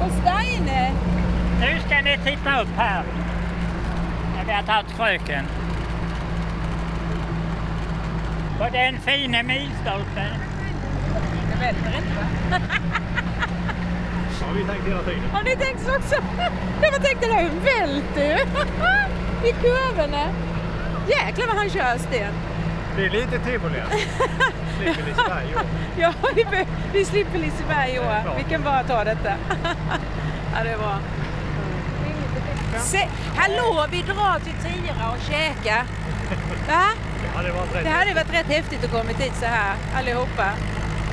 Och 0.01 0.13
Steine. 0.13 0.93
Nu 1.61 1.81
ska 1.87 2.03
ni 2.03 2.19
titta 2.25 2.61
upp 2.63 2.77
här. 2.77 3.03
När 4.37 4.45
vi 4.45 4.53
har 4.53 4.63
tagit 4.63 4.97
kröken. 4.97 5.45
På 8.59 8.69
den 8.73 8.99
fina 9.01 9.43
milstolpen. 9.43 10.35
Det 11.51 11.61
välter 11.61 11.99
inte 11.99 12.15
va? 12.51 12.59
har 14.49 14.55
vi 14.55 14.65
tänkt 14.65 14.87
hela 14.87 15.03
tiden. 15.03 15.31
Har 15.33 15.43
ni 15.43 15.57
tänkt 15.57 15.81
så 15.81 15.97
också? 15.97 16.15
Jag 16.83 17.03
tänkte 17.03 17.27
det 17.27 17.35
här 17.35 17.51
välter 17.65 18.25
ju. 18.25 18.39
I 19.45 19.53
kurvorna. 19.53 20.25
Jäklar 21.09 21.47
vad 21.47 21.57
han 21.57 21.71
kör 21.71 21.99
Sten. 21.99 22.33
Det 22.97 23.07
är 23.07 23.11
lite 23.11 23.39
tivoli. 23.39 23.83
Slipper 24.79 25.03
Liseberg 25.03 25.51
i 25.51 25.55
år. 25.55 25.63
Ja, 25.99 26.13
vi, 26.93 27.05
slipper 27.05 27.39
Liseberg 27.39 27.95
i 27.95 27.99
år. 27.99 28.37
Vi 28.37 28.45
kan 28.51 28.63
bara 28.63 28.83
ta 28.83 29.05
detta. 29.05 29.33
Ja, 30.57 30.65
det 30.65 30.71
är 30.71 30.79
bra. 30.79 30.99
Se, 32.81 33.09
hallå, 33.37 33.87
vi 33.91 34.03
drar 34.03 34.39
till 34.39 34.53
Tira 34.53 35.11
och 35.11 35.19
käkar. 35.31 35.85
Va? 36.69 36.85
Det 37.43 37.53
var 37.53 37.63
rätt. 37.63 37.85
Det 37.85 37.91
hade 37.91 38.15
varit 38.15 38.33
rätt 38.33 38.47
häftigt 38.47 38.85
att 38.85 38.91
komma 38.91 39.11
hit 39.19 39.33
så 39.41 39.47
här 39.47 39.75
allihopa. 39.95 40.53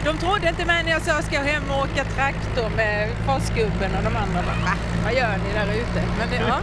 De 0.05 0.17
trodde 0.17 0.49
inte 0.49 0.65
mig 0.65 0.83
när 0.83 0.91
jag 0.91 1.01
sa 1.01 1.21
ska 1.21 1.35
jag 1.35 1.43
hem 1.43 1.63
och 1.71 1.77
åka 1.77 2.03
traktor 2.03 2.69
med 2.75 3.09
forsgubben 3.25 3.95
och 3.97 4.03
de 4.03 4.15
andra 4.15 4.41
va? 4.41 4.73
Vad 5.03 5.13
gör 5.13 5.37
ni 5.37 5.53
där 5.53 5.73
ute? 5.73 6.01
Men 6.19 6.47
ja. 6.47 6.59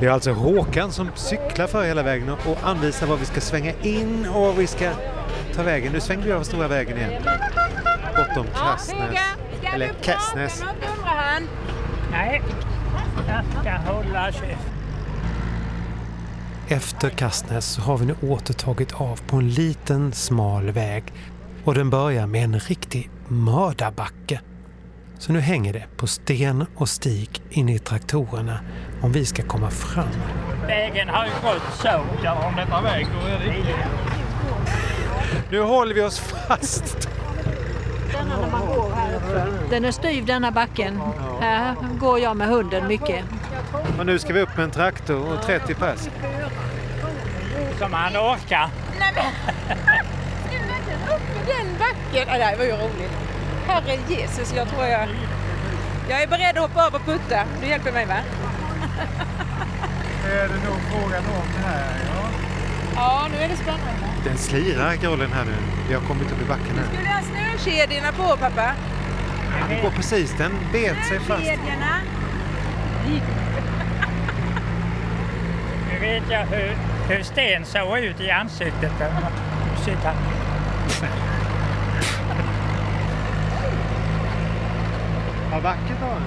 Det 0.00 0.06
är 0.06 0.10
alltså 0.10 0.32
Håkan 0.32 0.92
som 0.92 1.10
cyklar 1.14 1.66
för 1.66 1.84
hela 1.84 2.02
vägen 2.02 2.30
och 2.30 2.58
anvisar 2.62 3.06
var 3.06 3.16
vi 3.16 3.24
ska 3.24 3.40
svänga 3.40 3.72
in 3.82 4.26
och 4.26 4.40
var 4.40 4.52
vi 4.52 4.66
ska 4.66 4.90
ta 5.54 5.62
vägen. 5.62 5.92
Nu 5.92 6.00
svängde 6.00 6.26
vi 6.26 6.32
över 6.32 6.44
stora 6.44 6.68
vägen 6.68 6.98
igen. 6.98 7.22
Bortom. 8.16 8.46
Eller 9.74 9.92
Kassnäs. 10.02 10.60
Något 10.60 10.74
undrar 10.98 11.14
han. 11.14 11.42
Nej, 12.10 12.42
Jag 13.28 13.44
ska 13.60 13.92
hålla. 13.92 14.32
Efter 16.68 17.10
Kastnäs 17.10 17.66
så 17.66 17.80
har 17.80 17.98
vi 17.98 18.06
nu 18.06 18.14
åter 18.22 18.54
tagit 18.54 19.00
av 19.00 19.20
på 19.26 19.36
en 19.36 19.50
liten 19.50 20.12
smal 20.12 20.70
väg 20.70 21.04
och 21.64 21.74
den 21.74 21.90
börjar 21.90 22.26
med 22.26 22.44
en 22.44 22.60
riktig 22.60 23.10
mördarbacke. 23.28 24.40
Så 25.18 25.32
nu 25.32 25.40
hänger 25.40 25.72
det 25.72 25.84
på 25.96 26.06
sten 26.06 26.66
och 26.76 26.88
stig 26.88 27.42
in 27.50 27.68
i 27.68 27.78
traktorerna 27.78 28.60
om 29.02 29.12
vi 29.12 29.26
ska 29.26 29.42
komma 29.42 29.70
fram. 29.70 30.08
Vägen 30.66 31.08
har 31.08 31.24
ju 31.24 31.30
gått 31.42 31.62
så. 31.82 32.04
Ja, 32.24 32.46
om 32.48 32.56
detta 32.56 32.80
väg 32.80 33.06
då 33.20 33.28
är 33.28 33.38
det. 33.38 33.64
Nu 35.50 35.60
håller 35.60 35.94
vi 35.94 36.02
oss 36.02 36.18
fast. 36.18 37.08
Denna 38.12 38.40
när 38.40 38.50
man 38.50 38.66
går 38.66 38.90
här. 38.94 39.52
Den 39.70 39.84
är 39.84 39.90
styv 39.90 40.26
denna 40.26 40.50
backen. 40.50 41.00
Här 41.40 41.74
går 42.00 42.18
jag 42.18 42.36
med 42.36 42.48
hunden 42.48 42.88
mycket. 42.88 43.24
Och 43.98 44.06
nu 44.06 44.18
ska 44.18 44.32
vi 44.32 44.40
upp 44.40 44.56
med 44.56 44.64
en 44.64 44.70
traktor 44.70 45.32
och 45.32 45.42
30 45.42 45.74
pers. 45.74 46.00
Som 47.78 47.92
han 47.92 48.16
orkar. 48.16 48.70
Nej 48.98 49.12
men! 49.14 49.26
Upp 51.14 51.22
för 51.22 51.46
den 51.46 51.78
backen? 51.78 52.40
Ja, 52.40 52.50
det 52.50 52.56
var 52.56 52.64
ju 52.64 52.72
roligt. 52.72 53.25
Herre 53.66 53.98
Jesus, 54.08 54.52
jag 54.56 54.68
tror 54.68 54.84
jag... 54.84 55.08
Jag 56.08 56.22
är 56.22 56.26
beredd 56.26 56.58
att 56.58 56.62
hoppa 56.62 56.86
av 56.86 56.94
och 56.94 57.04
putta. 57.06 57.44
Du 57.60 57.66
hjälper 57.66 57.92
mig 57.92 58.06
va? 58.06 58.16
Det 60.24 60.32
är 60.38 60.48
det 60.48 60.54
nog 60.54 60.78
frågan 60.90 61.24
om 61.24 61.64
här, 61.64 61.98
ja. 62.14 62.28
Ja, 62.94 63.28
nu 63.32 63.38
är 63.44 63.48
det 63.48 63.56
spännande. 63.56 64.06
Den 64.24 64.36
slirar 64.38 64.94
grollen 64.94 65.32
här 65.32 65.44
nu. 65.44 65.54
Vi 65.88 65.94
har 65.94 66.00
kommit 66.00 66.32
upp 66.32 66.42
i 66.42 66.44
backen 66.44 66.78
här. 66.78 66.86
Skulle 66.86 67.08
jag 67.08 67.14
ha 67.14 67.22
snökedjorna 67.22 68.12
på 68.12 68.36
pappa? 68.36 68.74
Ja, 69.60 69.66
det 69.68 69.82
går 69.82 69.90
precis, 69.90 70.34
den 70.38 70.52
bet 70.72 71.06
sig 71.08 71.20
fast. 71.20 71.42
Snökedjorna? 71.42 72.00
Nu 75.92 75.98
vet 76.00 76.30
jag 76.30 76.46
hur, 76.46 76.76
hur 77.08 77.22
Sten 77.22 77.64
såg 77.64 77.98
ut 77.98 78.20
i 78.20 78.30
ansiktet. 78.30 78.92
Sitta. 79.84 80.12
Vad 85.56 85.62
vackert 85.62 86.00
var 86.00 86.20
det. 86.20 86.26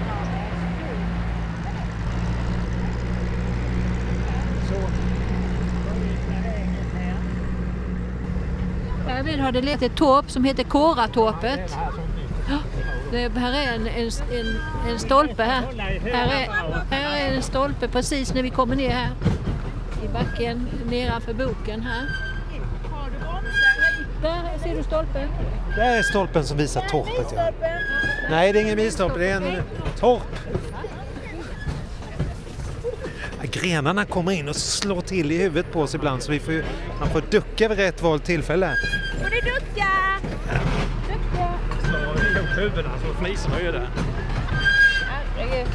Därvid 9.08 9.40
har 9.40 9.52
det 9.52 9.62
lett 9.62 9.82
ett 9.82 9.96
torp 9.96 10.32
som 10.32 10.44
heter 10.44 10.64
Kåratorpet. 10.64 11.78
Det, 13.12 13.40
här 13.40 13.54
är 13.54 13.76
en, 13.76 13.88
en, 13.88 14.10
en, 14.32 14.92
en 14.92 15.00
stolpe 15.00 15.44
här. 15.44 15.64
Här 16.14 16.28
är, 16.28 16.48
här 16.96 17.30
är 17.30 17.36
en 17.36 17.42
stolpe 17.42 17.88
precis 17.88 18.34
när 18.34 18.44
vi 18.44 18.50
kommer 18.50 18.76
ner 18.76 18.90
här. 18.90 19.10
I 20.04 20.08
backen 20.08 20.68
nedanför 20.86 21.34
boken 21.34 21.82
här. 21.82 22.10
Där 24.22 24.58
ser 24.64 24.76
du 24.76 24.84
stolpen. 24.84 25.30
Där 25.76 25.98
är 25.98 26.02
stolpen 26.02 26.44
som 26.44 26.58
visar 26.58 26.82
torpet. 26.82 27.34
Ja. 27.36 27.52
Nej, 28.30 28.54
det 28.54 28.60
är 28.60 28.64
ingen 28.64 28.76
milstolpe, 28.78 29.20
det 29.20 29.30
är 29.30 29.36
en 29.36 29.64
torp. 30.00 30.40
Grenarna 33.52 34.06
kommer 34.06 34.32
in 34.32 34.50
och 34.50 34.56
slår 34.56 35.02
till 35.02 35.32
i 35.32 35.38
huvudet 35.38 35.72
på 35.74 35.82
oss 35.82 35.96
ibland 35.96 36.24
så 36.24 36.32
vi 36.32 36.40
får 36.40 36.54
ju, 36.54 36.64
man 37.00 37.10
får 37.10 37.22
ducka 37.30 37.68
vid 37.68 37.78
rätt 37.78 38.02
valt 38.02 38.26
tillfälle. 38.26 38.76
Får 39.22 39.30
du 39.30 39.40
ducka? 39.42 39.88
Slår 41.84 42.02
ihop 42.02 42.58
huvudena 42.58 42.90
så 43.08 43.14
fliser 43.24 43.50
man 43.50 43.60
ju 43.60 43.72
där. 43.72 43.90
Herregud. 45.38 45.68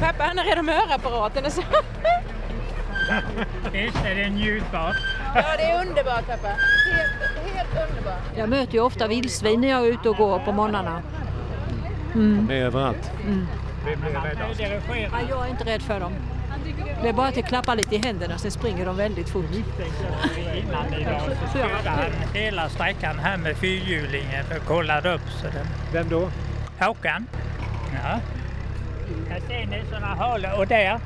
Pappa 0.00 0.24
han 0.24 0.38
är 0.38 0.44
redan 0.44 0.64
med 0.66 0.74
hörapparaten. 0.74 1.44
och 1.44 1.52
Så. 1.52 1.62
Visst 3.72 3.96
är 4.04 4.14
det 4.14 4.28
njutbart? 4.30 4.96
Ja, 5.34 5.42
det 5.56 5.62
är 5.62 5.86
underbart 5.86 6.26
pappa. 6.26 6.48
Helt, 6.48 7.44
helt 7.54 7.90
underbart. 7.90 8.20
Jag 8.36 8.48
möter 8.48 8.72
ju 8.74 8.80
ofta 8.80 9.06
vildsvin 9.06 9.60
när 9.60 9.68
jag 9.68 9.86
är 9.86 9.90
ute 9.92 10.08
och 10.08 10.16
går 10.16 10.38
på 10.38 10.52
morgnarna. 10.52 11.02
Mm. 12.14 12.46
Det 12.46 12.54
är 12.54 12.64
överallt. 12.64 13.10
Mm. 13.24 13.46
Blir. 13.84 15.08
Ja, 15.12 15.20
jag 15.28 15.46
är 15.46 15.50
inte 15.50 15.64
rädd 15.64 15.82
för 15.82 16.00
dem. 16.00 16.12
Det 17.02 17.08
är 17.08 17.12
bara 17.12 17.28
att 17.28 17.34
det 17.34 17.42
klappar 17.42 17.76
lite 17.76 17.94
i 17.94 17.98
händerna, 17.98 18.38
sen 18.38 18.50
springer 18.50 18.86
de 18.86 18.96
väldigt 18.96 19.28
fort. 19.28 19.44
Innan 20.54 20.94
idag 20.94 21.20
så 21.22 21.58
körde 21.58 21.90
han 21.90 22.10
hela 22.34 22.68
sträckan 22.68 23.18
här 23.18 23.36
med 23.36 23.56
fyrhjulingen 23.56 24.44
och 24.56 24.66
kollade 24.66 25.14
upp. 25.14 25.30
Så 25.30 25.46
den... 25.46 25.66
Vem 25.92 26.08
då? 26.08 26.30
Håkan. 26.80 27.26
Ja. 27.92 28.20
Här 29.28 29.40
ser 29.48 29.66
ni 29.66 29.82
sådana 29.90 30.14
hål 30.14 30.46
och 30.58 30.66
där 30.66 31.00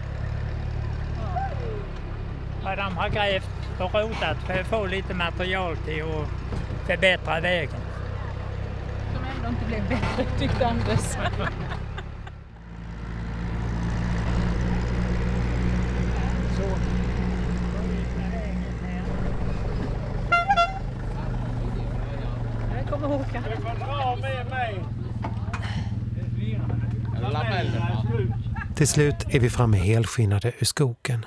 har 2.62 2.76
de 2.76 2.96
har 2.96 3.08
grävt 3.08 3.50
och 3.78 3.94
rotat 3.94 4.36
för 4.46 4.60
att 4.60 4.66
få 4.66 4.86
lite 4.86 5.14
material 5.14 5.76
till 5.76 6.02
att 6.02 6.86
förbättra 6.86 7.40
vägen. 7.40 7.80
Som 9.46 9.54
inte 9.54 9.66
blev 9.66 9.88
bättre 9.88 10.38
tyckte 10.38 10.66
Anders. 10.66 11.14
Här 22.70 22.84
kommer 22.90 23.06
Håkan. 23.08 23.42
Du 23.42 23.56
får 23.56 23.86
dra 23.86 24.16
med 24.16 24.50
mig. 24.50 24.84
Till 28.74 28.88
slut 28.88 29.14
är 29.28 29.40
vi 29.40 29.50
framme 29.50 29.76
helskinnade 29.76 30.52
ur 30.58 30.64
skogen. 30.64 31.26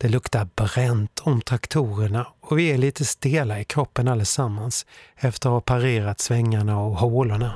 Det 0.00 0.08
luktar 0.08 0.48
bränt 0.54 1.20
om 1.20 1.40
traktorerna 1.40 2.26
och 2.40 2.58
vi 2.58 2.72
är 2.72 2.78
lite 2.78 3.04
stela 3.04 3.60
i 3.60 3.64
kroppen 3.64 4.08
allesammans 4.08 4.86
efter 5.16 5.48
att 5.48 5.52
ha 5.52 5.60
parerat 5.60 6.20
svängarna 6.20 6.78
och 6.78 6.96
hålorna. 6.96 7.54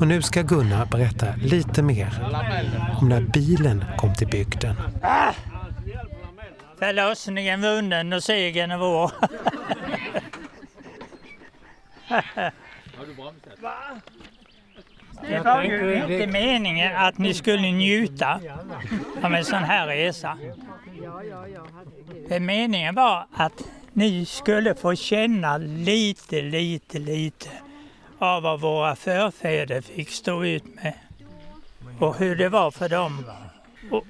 Och 0.00 0.06
nu 0.06 0.22
ska 0.22 0.42
Gunnar 0.42 0.86
berätta 0.86 1.26
lite 1.36 1.82
mer 1.82 2.26
om 3.00 3.08
när 3.08 3.20
bilen 3.20 3.84
kom 3.98 4.14
till 4.14 4.28
bygden. 4.28 4.76
Förlossningen 6.78 7.60
vunnen 7.60 8.12
och 8.12 8.24
segern 8.24 8.70
är 8.70 8.78
vår. 8.78 9.10
Det 15.22 15.40
var 15.40 15.62
ju 15.62 15.94
inte 15.94 16.26
meningen 16.26 16.96
att 16.96 17.18
ni 17.18 17.34
skulle 17.34 17.72
njuta 17.72 18.40
av 19.22 19.34
en 19.34 19.44
sån 19.44 19.62
här 19.64 19.86
resa. 19.86 20.38
Meningen 22.40 22.94
var 22.94 23.26
att 23.32 23.62
ni 23.92 24.26
skulle 24.26 24.74
få 24.74 24.94
känna 24.94 25.58
lite, 25.58 26.42
lite, 26.42 26.98
lite 26.98 27.48
av 28.18 28.42
vad 28.42 28.60
våra 28.60 28.96
förfäder 28.96 29.80
fick 29.80 30.10
stå 30.10 30.44
ut 30.44 30.64
med. 30.74 30.94
Och 31.98 32.16
hur 32.16 32.36
det 32.36 32.48
var 32.48 32.70
för 32.70 32.88
dem 32.88 33.24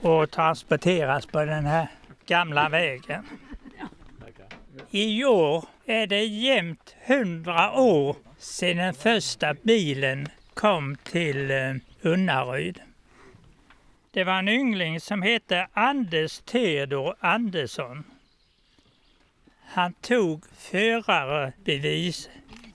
att- 0.02 0.30
transporteras 0.30 1.26
på 1.26 1.44
den 1.44 1.66
här 1.66 1.86
gamla 2.26 2.68
vägen. 2.68 3.24
I 4.90 5.24
år 5.24 5.64
är 5.86 6.06
det 6.06 6.24
jämnt 6.24 6.94
hundra 7.06 7.72
år 7.72 8.16
sedan 8.38 8.76
den 8.76 8.94
första 8.94 9.54
bilen 9.62 10.28
kom 10.54 10.96
till 10.96 11.50
eh, 11.50 11.74
Unnaryd. 12.02 12.80
Det 14.10 14.24
var 14.24 14.38
en 14.38 14.48
yngling 14.48 15.00
som 15.00 15.22
hette 15.22 15.68
Anders 15.72 16.38
Theodor 16.38 17.14
Andersson. 17.20 18.04
Han 19.66 19.92
tog 19.92 20.44
förarbevis, 20.58 22.28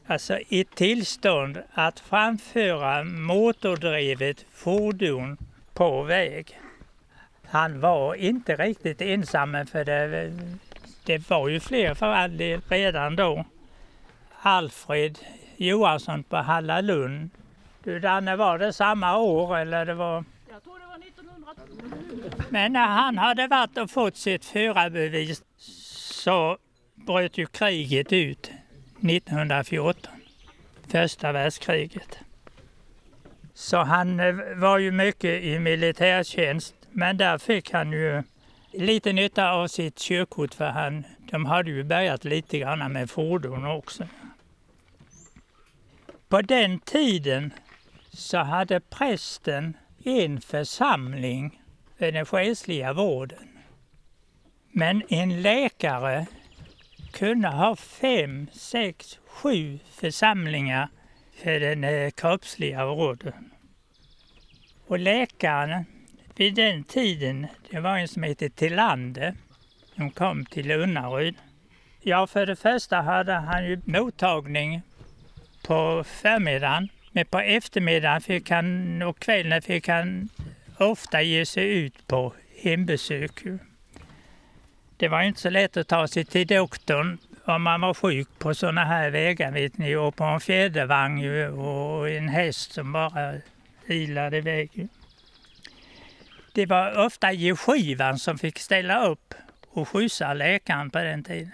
alltså 0.08 0.40
ett 0.50 0.76
tillstånd 0.76 1.62
att 1.74 2.00
framföra 2.00 3.04
motordrivet 3.04 4.46
fordon 4.54 5.38
på 5.74 6.04
väg. 6.04 6.60
Han 7.46 7.80
var 7.80 8.16
inte 8.16 8.56
riktigt 8.56 9.02
ensam 9.02 9.66
för 9.72 9.86
det, 9.86 10.34
det 11.04 11.30
var 11.30 11.50
ju 11.50 11.60
fler 11.60 11.94
för 11.94 12.06
all 12.06 12.38
del 12.38 12.62
redan 12.70 13.16
då. 13.16 13.46
Alfred 14.42 15.20
Johansson 15.58 16.24
på 16.24 16.38
Hallalund. 16.38 17.30
Du 17.84 18.00
Danne, 18.00 18.36
var 18.36 18.58
det 18.58 18.74
samma 18.74 19.18
år 19.18 19.58
eller 19.58 19.86
det 19.86 19.94
var? 19.94 20.24
Jag 20.52 20.64
tror 20.64 20.80
det 20.80 20.86
var 20.86 20.98
1900. 20.98 21.54
Men 22.50 22.74
när 22.74 22.88
han 22.88 23.18
hade 23.18 23.48
varit 23.48 23.78
och 23.78 23.92
fått 23.92 24.18
sitt 24.18 24.46
förarbevis 24.46 25.44
så 26.12 26.58
bröt 26.96 27.38
ju 27.38 27.46
kriget 27.46 28.14
ut 28.14 28.52
1914. 29.02 30.14
Första 30.88 31.32
världskriget. 31.32 32.20
Så 33.54 33.78
han 33.78 34.20
eh, 34.20 34.36
var 34.56 34.78
ju 34.78 34.92
mycket 34.92 35.44
i 35.44 35.60
militärtjänst 35.60 36.76
men 36.92 37.18
där 37.18 37.38
fick 37.38 37.72
han 37.72 37.92
ju 37.92 38.24
lite 38.72 39.14
nytta 39.14 39.52
av 39.52 39.68
sitt 39.68 39.98
körkort 39.98 40.54
för 40.54 40.66
han, 40.66 41.04
de 41.32 41.46
hade 41.46 41.72
ju 41.72 41.84
börjat 41.84 42.24
lite 42.24 42.60
grann 42.60 42.94
med 42.94 43.10
fordon 43.10 43.66
också. 43.66 44.08
På 46.28 46.42
den 46.42 46.80
tiden 46.80 47.54
så 48.12 48.38
hade 48.38 48.80
prästen 48.80 49.78
en 50.04 50.42
församling 50.42 51.62
för 51.98 52.12
den 52.12 52.26
själsliga 52.26 52.94
vården. 52.94 53.50
Men 54.72 55.04
en 55.10 55.42
läkare 55.42 56.26
kunde 57.12 57.48
ha 57.48 57.76
fem, 57.76 58.48
sex, 58.54 59.20
sju 59.28 59.80
församlingar 59.92 60.90
för 61.44 61.60
den 61.60 61.84
eh, 61.84 62.12
kroppsliga 62.12 62.86
vården. 62.86 63.52
Och 64.88 65.00
läkaren 65.00 65.86
vid 66.36 66.56
den 66.56 66.84
tiden, 66.84 67.48
det 67.70 67.80
var 67.80 67.98
en 67.98 68.08
som 68.08 68.24
hette 68.24 68.50
Tillander. 68.50 69.36
som 69.96 70.12
kom 70.12 70.46
till 70.46 70.72
Unnaryd. 70.72 71.36
Ja, 72.02 72.28
för 72.28 72.46
det 72.46 72.56
första 72.56 73.02
hade 73.02 73.34
han 73.34 73.66
ju 73.66 73.82
mottagning 73.86 74.82
på 75.68 76.04
förmiddagen. 76.04 76.90
Men 77.12 77.26
på 77.26 77.40
eftermiddagen 77.40 78.22
fick 78.22 78.50
han, 78.50 79.02
och 79.02 79.20
kvällen 79.20 79.62
fick 79.62 79.88
han 79.88 80.30
ofta 80.78 81.22
ge 81.22 81.46
sig 81.46 81.70
ut 81.70 82.08
på 82.08 82.34
hembesök. 82.62 83.44
Det 84.98 85.08
var 85.08 85.22
inte 85.22 85.40
så 85.40 85.50
lätt 85.50 85.78
att 85.78 85.88
ta 85.88 86.08
sig 86.08 86.26
till 86.26 86.48
doktorn 86.48 87.18
om 87.46 87.64
man 87.64 87.82
var 87.82 87.94
sjuk 87.94 88.28
på 88.40 88.56
sådana 88.56 88.86
här 88.86 89.10
vägar 89.10 89.52
vet 89.52 89.78
ni 89.78 89.96
och 89.96 90.16
på 90.16 90.24
en 90.24 90.40
fjädervagn 90.40 91.46
och 91.60 92.10
en 92.10 92.30
häst 92.30 92.72
som 92.72 92.92
bara 92.92 93.34
ilade 93.88 94.38
iväg. 94.38 94.88
Det 96.54 96.66
var 96.66 97.06
ofta 97.06 97.32
geskivan 97.32 98.20
som 98.20 98.38
fick 98.38 98.60
ställa 98.60 99.06
upp 99.08 99.34
och 99.70 99.88
skjutsa 99.88 100.34
läkaren 100.34 100.90
på 100.90 101.00
den 101.00 101.24
tiden. 101.24 101.52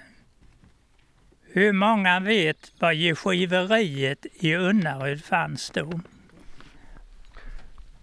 Hur 1.56 1.74
många 1.74 2.20
vet 2.20 2.72
vad 2.80 2.96
geskiveriet 2.96 4.26
i 4.34 4.56
Unnaryd 4.56 5.24
fanns 5.24 5.70
då? 5.70 6.00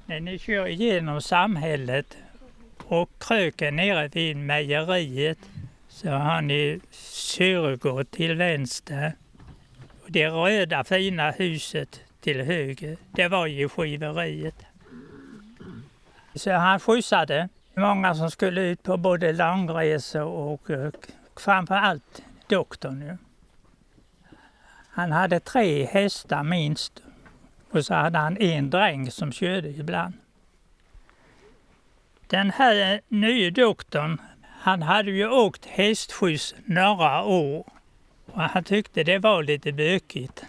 När 0.06 0.20
ni 0.20 0.38
kör 0.38 0.66
igenom 0.66 1.20
samhället 1.20 2.16
och 2.84 3.10
kröker 3.18 3.70
nere 3.70 4.08
vid 4.08 4.36
mejeriet 4.36 5.38
så 5.88 6.10
har 6.10 6.42
ni 6.42 6.80
Syrgård 6.90 8.10
till 8.10 8.34
vänster. 8.34 9.12
Och 10.02 10.12
det 10.12 10.26
röda 10.28 10.84
fina 10.84 11.30
huset 11.30 12.00
till 12.20 12.40
höger, 12.40 12.96
det 13.10 13.28
var 13.28 13.46
ju 13.46 13.68
skiveriet. 13.68 14.64
Så 16.34 16.52
han 16.52 16.80
skjutsade 16.80 17.48
många 17.74 18.14
som 18.14 18.30
skulle 18.30 18.60
ut 18.60 18.82
på 18.82 18.96
både 18.96 19.32
långresor 19.32 20.24
och, 20.24 20.70
eh, 20.70 20.90
och 21.34 21.40
framför 21.40 21.74
allt 21.74 22.22
doktorn. 22.48 23.18
Han 24.94 25.12
hade 25.12 25.40
tre 25.40 25.85
hästar 25.85 26.42
minst 26.42 27.02
och 27.70 27.85
så 27.85 27.94
hade 27.94 28.18
han 28.18 28.37
en 28.37 28.70
dräng 28.70 29.11
som 29.11 29.33
körde 29.33 29.68
ibland. 29.68 30.14
Den 32.26 32.50
här 32.50 33.00
nya 33.09 33.50
doktorn, 33.50 34.20
han 34.61 34.83
hade 34.83 35.11
ju 35.11 35.28
åkt 35.28 35.66
hästskjuts 35.66 36.55
några 36.64 37.24
år 37.24 37.66
och 38.26 38.40
han 38.40 38.64
tyckte 38.64 39.05
det 39.05 39.18
var 39.18 39.42
lite 39.42 39.72
bökigt. 39.72 40.44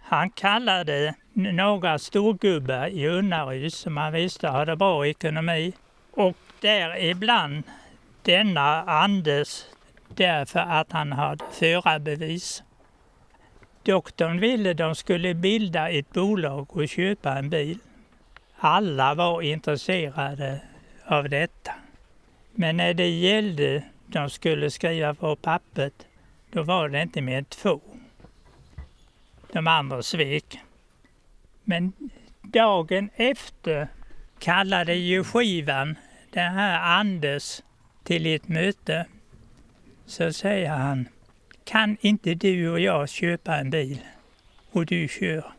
Han 0.00 0.30
kallade 0.30 1.14
några 1.32 1.98
storgubbar 1.98 2.86
i 2.86 3.08
Unnaryd 3.08 3.72
som 3.72 3.96
han 3.96 4.12
visste 4.12 4.48
hade 4.48 4.76
bra 4.76 5.06
ekonomi 5.06 5.72
och 6.10 6.36
däribland 6.60 7.62
denna 8.22 8.82
Anders 8.82 9.64
därför 10.08 10.60
att 10.60 10.92
han 10.92 11.12
hade 11.12 11.44
förarbevis. 11.52 12.62
Doktorn 13.86 14.40
ville 14.40 14.74
de 14.74 14.94
skulle 14.94 15.34
bilda 15.34 15.88
ett 15.88 16.12
bolag 16.12 16.76
och 16.76 16.88
köpa 16.88 17.38
en 17.38 17.50
bil. 17.50 17.78
Alla 18.56 19.14
var 19.14 19.42
intresserade 19.42 20.60
av 21.04 21.28
detta. 21.28 21.74
Men 22.54 22.76
när 22.76 22.94
det 22.94 23.08
gällde 23.08 23.82
de 24.06 24.30
skulle 24.30 24.70
skriva 24.70 25.14
på 25.14 25.36
pappret, 25.36 26.06
då 26.50 26.62
var 26.62 26.88
det 26.88 27.02
inte 27.02 27.20
mer 27.20 27.38
än 27.38 27.44
två. 27.44 27.80
De 29.52 29.66
andra 29.66 30.02
svek. 30.02 30.60
Men 31.64 31.92
dagen 32.42 33.10
efter 33.16 33.88
kallade 34.38 34.94
ju 34.94 35.24
skivan 35.24 35.98
den 36.30 36.52
här 36.52 37.00
Anders 37.00 37.62
till 38.04 38.26
ett 38.26 38.48
möte. 38.48 39.06
Så 40.06 40.32
säger 40.32 40.70
han, 40.70 41.08
kan 41.66 41.96
inte 42.00 42.34
du 42.34 42.70
och 42.70 42.80
jag 42.80 43.08
köpa 43.08 43.56
en 43.56 43.70
bil 43.70 44.00
och 44.70 44.86
du 44.86 45.08
kör? 45.08 45.52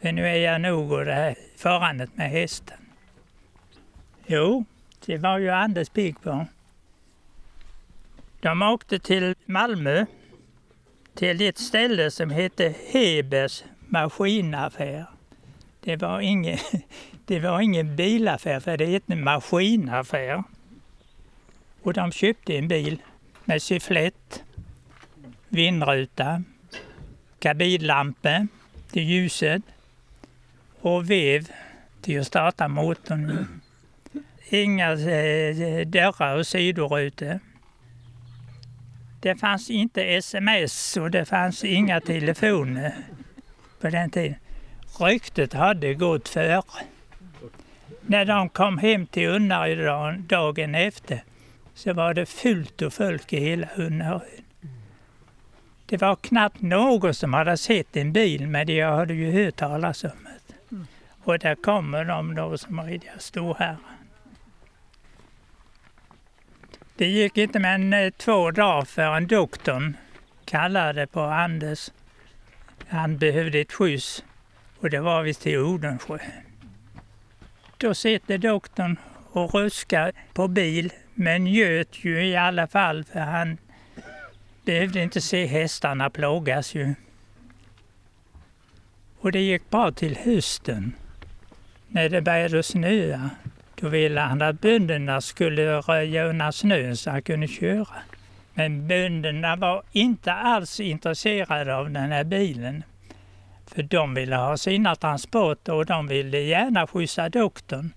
För 0.00 0.12
nu 0.12 0.28
är 0.28 0.36
jag 0.36 0.60
nog 0.60 0.92
och 0.92 1.04
det 1.04 1.14
här 1.14 1.34
farandet 1.56 2.16
med 2.16 2.30
hästen. 2.30 2.78
Jo, 4.26 4.64
det 5.06 5.18
var 5.18 5.38
ju 5.38 5.50
Anders 5.50 5.88
pigg 5.88 6.20
på. 6.20 6.46
De 8.40 8.62
åkte 8.62 8.98
till 8.98 9.34
Malmö, 9.44 10.06
till 11.14 11.42
ett 11.42 11.58
ställe 11.58 12.10
som 12.10 12.30
hette 12.30 12.74
Hebers 12.92 13.64
maskinaffär. 13.78 15.06
Det 15.80 15.96
var 15.96 16.20
ingen, 16.20 16.58
det 17.26 17.40
var 17.40 17.60
ingen 17.60 17.96
bilaffär, 17.96 18.60
för 18.60 18.76
det 18.76 18.86
hette 18.86 19.16
maskinaffär. 19.16 20.42
Och 21.82 21.92
de 21.92 22.12
köpte 22.12 22.58
en 22.58 22.68
bil 22.68 23.02
med 23.44 23.62
sifflett 23.62 24.43
vindruta, 25.54 26.42
kabinlampa 27.38 28.46
till 28.90 29.02
ljuset 29.02 29.62
och 30.80 31.10
vev 31.10 31.48
till 32.00 32.20
att 32.20 32.26
starta 32.26 32.68
motorn. 32.68 33.60
Inga 34.48 34.92
eh, 34.92 35.62
eh 35.62 35.86
dörrar 35.86 36.36
och 36.36 36.46
sidorutor. 36.46 37.40
Det 39.20 39.36
fanns 39.36 39.70
inte 39.70 40.02
sms 40.02 40.96
och 40.96 41.10
det 41.10 41.24
fanns 41.24 41.64
inga 41.64 42.00
telefoner 42.00 42.94
på 43.80 43.90
den 43.90 44.10
tiden. 44.10 44.36
Ryktet 45.00 45.52
hade 45.52 45.94
gått 45.94 46.28
före. 46.28 46.62
När 48.00 48.24
de 48.24 48.48
kom 48.48 48.78
hem 48.78 49.06
till 49.06 49.28
Unnaryd 49.28 49.78
dagen 50.28 50.74
efter 50.74 51.22
så 51.74 51.92
var 51.92 52.14
det 52.14 52.26
fullt 52.26 52.82
och 52.82 52.92
folk 52.92 53.32
i 53.32 53.40
hela 53.40 53.68
Unnaryd. 53.76 54.43
Det 55.86 55.96
var 55.96 56.16
knappt 56.16 56.60
någon 56.60 57.14
som 57.14 57.34
hade 57.34 57.56
sett 57.56 57.96
en 57.96 58.12
bil, 58.12 58.48
men 58.48 58.68
jag 58.68 58.96
hade 58.96 59.14
ju 59.14 59.44
hört 59.44 59.56
talas 59.56 60.04
om 60.04 60.10
det. 60.10 60.76
Och 61.24 61.38
där 61.38 61.54
kommer 61.54 62.04
de 62.04 62.34
då 62.34 62.58
som 62.58 62.80
riktiga 62.80 63.18
storherrar. 63.18 63.76
Det 66.96 67.06
gick 67.06 67.36
inte 67.36 67.58
mer 67.58 67.94
än 67.94 68.12
två 68.12 68.50
dagar 68.50 68.84
förrän 68.84 69.26
doktorn 69.26 69.96
kallade 70.44 71.06
på 71.06 71.20
Anders. 71.20 71.90
Han 72.88 73.18
behövde 73.18 73.58
ett 73.60 73.72
skjuts 73.72 74.24
och 74.80 74.90
det 74.90 75.00
var 75.00 75.22
vi 75.22 75.34
till 75.34 75.58
Odensjö. 75.58 76.18
Då 77.76 77.94
sitter 77.94 78.38
doktorn 78.38 78.96
och 79.30 79.54
ruskar 79.54 80.12
på 80.32 80.48
bil, 80.48 80.92
men 81.14 81.44
njöt 81.44 82.04
ju 82.04 82.26
i 82.26 82.36
alla 82.36 82.66
fall 82.66 83.04
för 83.04 83.20
han 83.20 83.58
behövde 84.64 85.02
inte 85.02 85.20
se 85.20 85.46
hästarna 85.46 86.10
plågas 86.10 86.74
ju. 86.74 86.94
Och 89.20 89.32
det 89.32 89.40
gick 89.40 89.70
bra 89.70 89.92
till 89.92 90.16
hösten. 90.16 90.94
När 91.88 92.08
det 92.08 92.22
började 92.22 92.62
snöa, 92.62 93.30
då 93.74 93.88
ville 93.88 94.20
han 94.20 94.42
att 94.42 94.60
bönderna 94.60 95.20
skulle 95.20 95.76
röja 95.76 96.24
undan 96.24 96.52
snön 96.52 96.96
så 96.96 97.10
han 97.10 97.22
kunde 97.22 97.48
köra. 97.48 97.96
Men 98.54 98.88
bönderna 98.88 99.56
var 99.56 99.82
inte 99.92 100.32
alls 100.32 100.80
intresserade 100.80 101.76
av 101.76 101.90
den 101.90 102.12
här 102.12 102.24
bilen. 102.24 102.82
För 103.66 103.82
de 103.82 104.14
ville 104.14 104.36
ha 104.36 104.56
sina 104.56 104.96
transporter 104.96 105.72
och 105.72 105.86
de 105.86 106.06
ville 106.06 106.38
gärna 106.38 106.86
skjutsa 106.86 107.28
doktorn. 107.28 107.90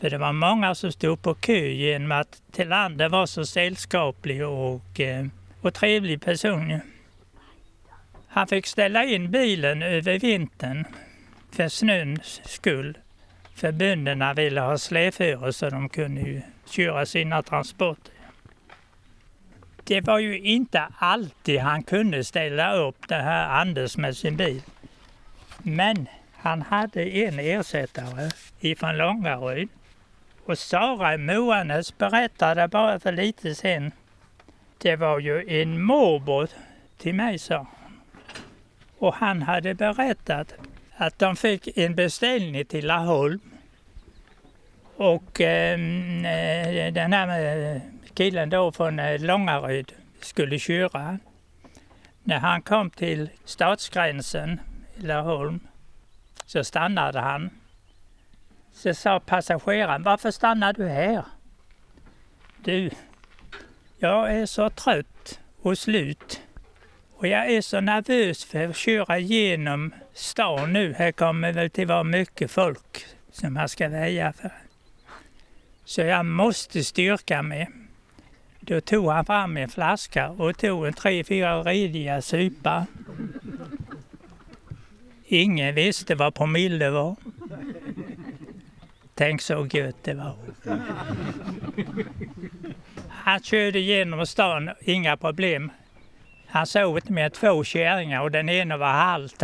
För 0.00 0.10
det 0.10 0.18
var 0.18 0.32
många 0.32 0.74
som 0.74 0.92
stod 0.92 1.22
på 1.22 1.34
kö 1.34 1.66
genom 1.66 2.12
att 2.12 2.42
Tillander 2.52 3.08
var 3.08 3.26
så 3.26 3.46
sällskaplig 3.46 4.46
och, 4.46 5.00
eh, 5.00 5.26
och 5.60 5.74
trevlig 5.74 6.22
person. 6.22 6.80
Han 8.28 8.46
fick 8.46 8.66
ställa 8.66 9.04
in 9.04 9.30
bilen 9.30 9.82
över 9.82 10.18
vintern 10.18 10.84
för 11.52 11.68
snöns 11.68 12.40
skull. 12.44 12.98
För 13.54 13.72
bönderna 13.72 14.34
ville 14.34 14.60
ha 14.60 14.78
släpföre 14.78 15.52
så 15.52 15.70
de 15.70 15.88
kunde 15.88 16.20
ju 16.20 16.42
köra 16.66 17.06
sina 17.06 17.42
transporter. 17.42 18.14
Det 19.84 20.00
var 20.00 20.18
ju 20.18 20.38
inte 20.38 20.88
alltid 20.98 21.60
han 21.60 21.82
kunde 21.82 22.24
ställa 22.24 22.74
upp 22.76 23.08
det 23.08 23.14
här 23.22 23.60
Anders 23.60 23.96
med 23.96 24.16
sin 24.16 24.36
bil. 24.36 24.62
Men 25.62 26.08
han 26.32 26.62
hade 26.62 27.04
en 27.04 27.38
ersättare 27.38 28.30
ifrån 28.60 28.96
Långaryd. 28.96 29.68
Och 30.46 30.58
Sara 30.58 31.18
Moanes 31.18 31.98
berättade 31.98 32.68
bara 32.68 33.00
för 33.00 33.12
lite 33.12 33.54
sen. 33.54 33.92
Det 34.82 34.96
var 34.96 35.18
ju 35.18 35.60
en 35.60 35.82
morbror 35.82 36.48
till 36.98 37.14
mig, 37.14 37.38
sa 37.38 37.66
Och 38.98 39.14
han 39.14 39.42
hade 39.42 39.74
berättat 39.74 40.54
att 40.96 41.18
de 41.18 41.36
fick 41.36 41.78
en 41.78 41.94
beställning 41.94 42.64
till 42.64 42.86
Laholm. 42.86 43.40
Och 44.96 45.40
ehm, 45.40 46.24
eh, 46.24 46.92
den 46.92 47.12
här 47.12 47.74
eh, 47.74 47.80
killen 48.14 48.50
då 48.50 48.72
från 48.72 48.98
eh, 48.98 49.20
Långaryd 49.20 49.92
skulle 50.20 50.58
köra. 50.58 51.18
När 52.22 52.38
han 52.38 52.62
kom 52.62 52.90
till 52.90 53.30
stadsgränsen 53.44 54.60
i 54.96 55.02
Laholm 55.02 55.60
så 56.46 56.64
stannade 56.64 57.20
han. 57.20 57.50
Så 58.72 58.94
sa 58.94 59.20
passageraren, 59.20 60.02
varför 60.02 60.30
stannar 60.30 60.72
du 60.72 60.88
här? 60.88 61.24
Du, 62.64 62.90
jag 64.00 64.34
är 64.34 64.46
så 64.46 64.70
trött 64.70 65.40
och 65.62 65.78
slut. 65.78 66.40
Och 67.14 67.26
jag 67.26 67.52
är 67.52 67.60
så 67.60 67.80
nervös 67.80 68.44
för 68.44 68.68
att 68.68 68.76
köra 68.76 69.18
igenom 69.18 69.94
stan 70.14 70.72
nu. 70.72 70.94
Här 70.98 71.12
kommer 71.12 71.52
väl 71.52 71.70
till 71.70 71.86
vara 71.86 72.04
mycket 72.04 72.50
folk 72.50 73.06
som 73.32 73.56
jag 73.56 73.70
ska 73.70 73.88
väja 73.88 74.32
för. 74.32 74.52
Så 75.84 76.00
jag 76.00 76.26
måste 76.26 76.84
styrka 76.84 77.42
mig. 77.42 77.68
Då 78.60 78.80
tog 78.80 79.10
han 79.10 79.24
fram 79.24 79.56
en 79.56 79.68
flaska 79.68 80.30
och 80.30 80.58
tog 80.58 80.86
en 80.86 80.92
tre, 80.92 81.24
fyra 81.24 81.62
rediga 81.62 82.22
supar. 82.22 82.84
Ingen 85.24 85.74
visste 85.74 86.14
vad 86.14 86.34
promille 86.34 86.90
var. 86.90 87.16
Tänk 89.14 89.42
så 89.42 89.68
gött 89.72 90.04
det 90.04 90.14
var. 90.14 90.36
Han 93.22 93.40
körde 93.42 93.80
genom 93.80 94.26
stan, 94.26 94.70
inga 94.80 95.16
problem. 95.16 95.70
Han 96.46 96.66
sov 96.66 97.00
med 97.08 97.32
två 97.32 97.64
kärringar 97.64 98.20
och 98.20 98.30
den 98.30 98.48
ena 98.48 98.76
var 98.76 98.92
halt. 98.92 99.42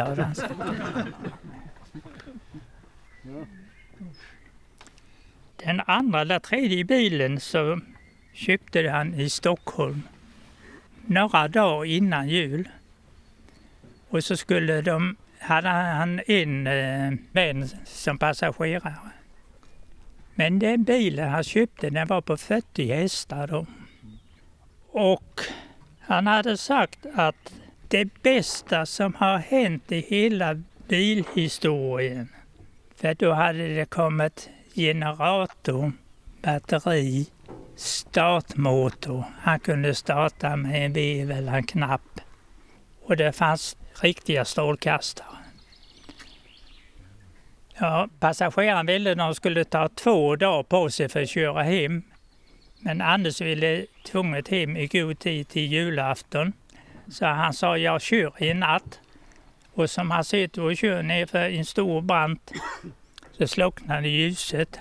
Den 5.57 5.83
andra, 5.87 6.21
eller 6.21 6.39
tredje 6.39 6.85
bilen 6.85 7.41
så 7.41 7.81
köpte 8.33 8.91
han 8.91 9.15
i 9.15 9.31
Stockholm 9.31 10.03
några 11.07 11.49
dagar 11.49 11.85
innan 11.85 12.29
jul. 12.29 12.69
Och 14.09 14.25
så 14.25 14.37
skulle 14.37 14.81
de, 14.81 15.17
hade 15.39 15.69
han 15.69 16.21
en 16.27 16.67
eh, 16.67 17.13
vän 17.33 17.69
som 17.85 18.19
passagerare. 18.19 19.16
Men 20.39 20.59
den 20.59 20.85
bilen 20.85 21.29
han 21.29 21.45
köpte 21.45 21.91
den 21.91 22.07
var 22.07 22.21
på 22.21 22.37
40 22.37 22.87
hästar 22.95 23.47
då. 23.47 23.67
Och 24.93 25.41
han 26.01 26.27
hade 26.27 26.57
sagt 26.57 27.07
att 27.15 27.53
det 27.89 28.23
bästa 28.23 28.87
som 28.87 29.15
har 29.15 29.39
hänt 29.39 29.93
i 29.93 30.01
hela 30.01 30.63
bilhistorien, 30.89 32.29
för 32.97 33.15
då 33.15 33.33
hade 33.33 33.75
det 33.75 33.85
kommit 33.85 34.51
generator, 34.75 35.93
batteri, 36.43 37.27
startmotor. 37.77 39.25
Han 39.41 39.61
kunde 39.61 39.95
starta 39.95 40.57
med 40.57 40.87
en 40.87 40.93
vev 40.93 41.31
eller 41.31 41.53
en 41.53 41.67
knapp. 41.67 42.21
Och 43.03 43.17
det 43.17 43.33
fanns 43.33 43.77
riktiga 44.03 44.45
strålkastare. 44.45 45.46
Ja, 47.79 48.09
passageraren 48.21 48.87
ville 48.87 49.13
att 49.13 49.19
de 49.19 49.35
skulle 49.35 49.65
ta 49.65 49.89
två 49.89 50.37
dagar 50.37 50.63
på 50.63 50.91
sig 50.91 51.09
för 51.09 51.23
att 51.23 51.29
köra 51.29 51.63
hem. 51.63 52.03
Men 52.81 53.01
Anders 53.01 53.41
ville 53.41 53.87
tvunget 54.07 54.49
hem 54.49 54.77
i 54.77 54.87
god 54.87 55.19
tid 55.19 55.49
till 55.49 55.73
julafton. 55.73 56.53
Så 57.11 57.27
han 57.27 57.53
sa, 57.53 57.79
jag 57.79 58.03
kör 58.03 58.43
i 58.43 58.55
natt. 58.55 59.01
Och 59.73 59.91
som 59.91 60.11
han 60.11 60.25
sitter 60.25 60.63
och 60.63 60.77
kör 60.77 61.03
nerför 61.03 61.51
en 61.51 61.65
stor 61.65 62.01
brant 62.01 62.53
så 63.39 63.47
slocknade 63.47 64.09
ljuset. 64.09 64.81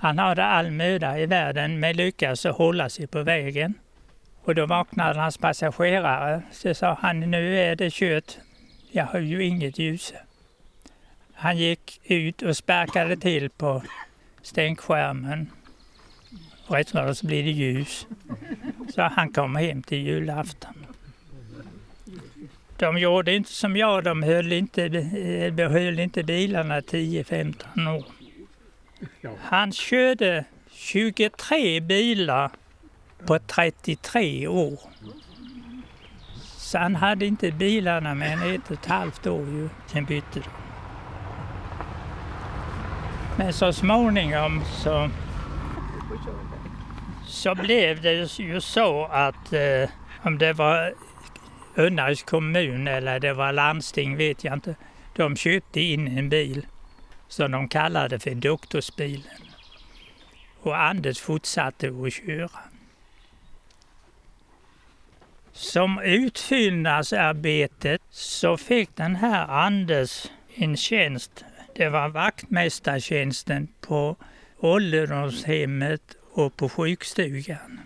Han 0.00 0.18
hade 0.18 0.44
all 0.44 0.70
möda 0.70 1.18
i 1.18 1.26
världen 1.26 1.80
med 1.80 1.96
lyckas 1.96 2.46
att 2.46 2.56
hålla 2.56 2.88
sig 2.88 3.06
på 3.06 3.22
vägen. 3.22 3.74
Och 4.44 4.54
då 4.54 4.66
vaknade 4.66 5.20
hans 5.20 5.38
passagerare. 5.38 6.42
Så 6.52 6.74
sa 6.74 6.98
han, 7.00 7.20
nu 7.20 7.58
är 7.58 7.76
det 7.76 7.92
kört. 7.92 8.36
Jag 8.90 9.04
har 9.04 9.18
ju 9.18 9.44
inget 9.44 9.78
ljus. 9.78 10.14
Han 11.38 11.56
gick 11.56 12.00
ut 12.04 12.42
och 12.42 12.56
sparkade 12.56 13.16
till 13.16 13.50
på 13.50 13.82
stänkskärmen. 14.42 15.50
Rätt 16.66 16.94
vad 16.94 17.06
det 17.06 17.14
så 17.14 17.26
blir 17.26 17.42
det 17.42 17.50
ljus. 17.50 18.06
Så 18.94 19.02
han 19.02 19.32
kom 19.32 19.56
hem 19.56 19.82
till 19.82 19.98
julafton. 19.98 20.86
De 22.78 22.98
gjorde 22.98 23.34
inte 23.34 23.52
som 23.52 23.76
jag, 23.76 24.04
de 24.04 24.22
höll 24.22 24.52
inte, 24.52 24.88
behöll 25.52 25.98
inte 25.98 26.22
bilarna 26.22 26.80
10-15 26.80 27.96
år. 27.96 28.04
Han 29.40 29.72
körde 29.72 30.44
23 30.72 31.80
bilar 31.80 32.50
på 33.26 33.38
33 33.38 34.48
år. 34.48 34.80
Så 36.56 36.78
han 36.78 36.94
hade 36.94 37.26
inte 37.26 37.52
bilarna 37.52 38.14
mer 38.14 38.32
än 38.32 38.54
ett 38.54 38.70
och 38.70 38.72
ett 38.72 38.86
halvt 38.86 39.26
år 39.26 39.48
ju, 39.48 39.68
sen 39.86 40.04
bytte 40.04 40.40
de. 40.40 40.65
Men 43.38 43.52
så 43.52 43.72
småningom 43.72 44.64
så, 44.64 45.10
så 47.26 47.54
blev 47.54 48.02
det 48.02 48.38
ju 48.38 48.60
så 48.60 49.04
att 49.04 49.52
eh, 49.52 49.90
om 50.22 50.38
det 50.38 50.52
var 50.52 50.94
Unnarys 51.74 52.22
kommun 52.22 52.88
eller 52.88 53.20
det 53.20 53.32
var 53.32 53.52
landsting 53.52 54.16
vet 54.16 54.44
jag 54.44 54.54
inte. 54.54 54.74
De 55.16 55.36
köpte 55.36 55.80
in 55.80 56.18
en 56.18 56.28
bil 56.28 56.66
som 57.28 57.50
de 57.50 57.68
kallade 57.68 58.18
för 58.18 58.34
doktorsbilen. 58.34 59.42
Och 60.60 60.80
Anders 60.80 61.20
fortsatte 61.20 61.88
att 61.88 62.12
köra. 62.12 62.60
Som 65.52 65.98
utfyllnadsarbete 65.98 67.98
så 68.10 68.56
fick 68.56 68.96
den 68.96 69.16
här 69.16 69.48
Anders 69.48 70.26
en 70.54 70.76
tjänst. 70.76 71.44
Det 71.76 71.88
var 71.88 72.08
vaktmästartjänsten 72.08 73.68
på 73.80 74.16
ålderdomshemmet 74.58 76.16
och 76.32 76.56
på 76.56 76.68
sjukstugan. 76.68 77.80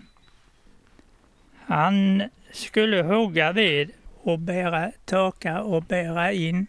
Han 1.65 2.23
skulle 2.51 3.03
hugga 3.03 3.51
ved 3.51 3.91
och 4.23 4.39
bära, 4.39 4.91
torka 5.05 5.61
och 5.61 5.83
bära 5.83 6.31
in 6.31 6.67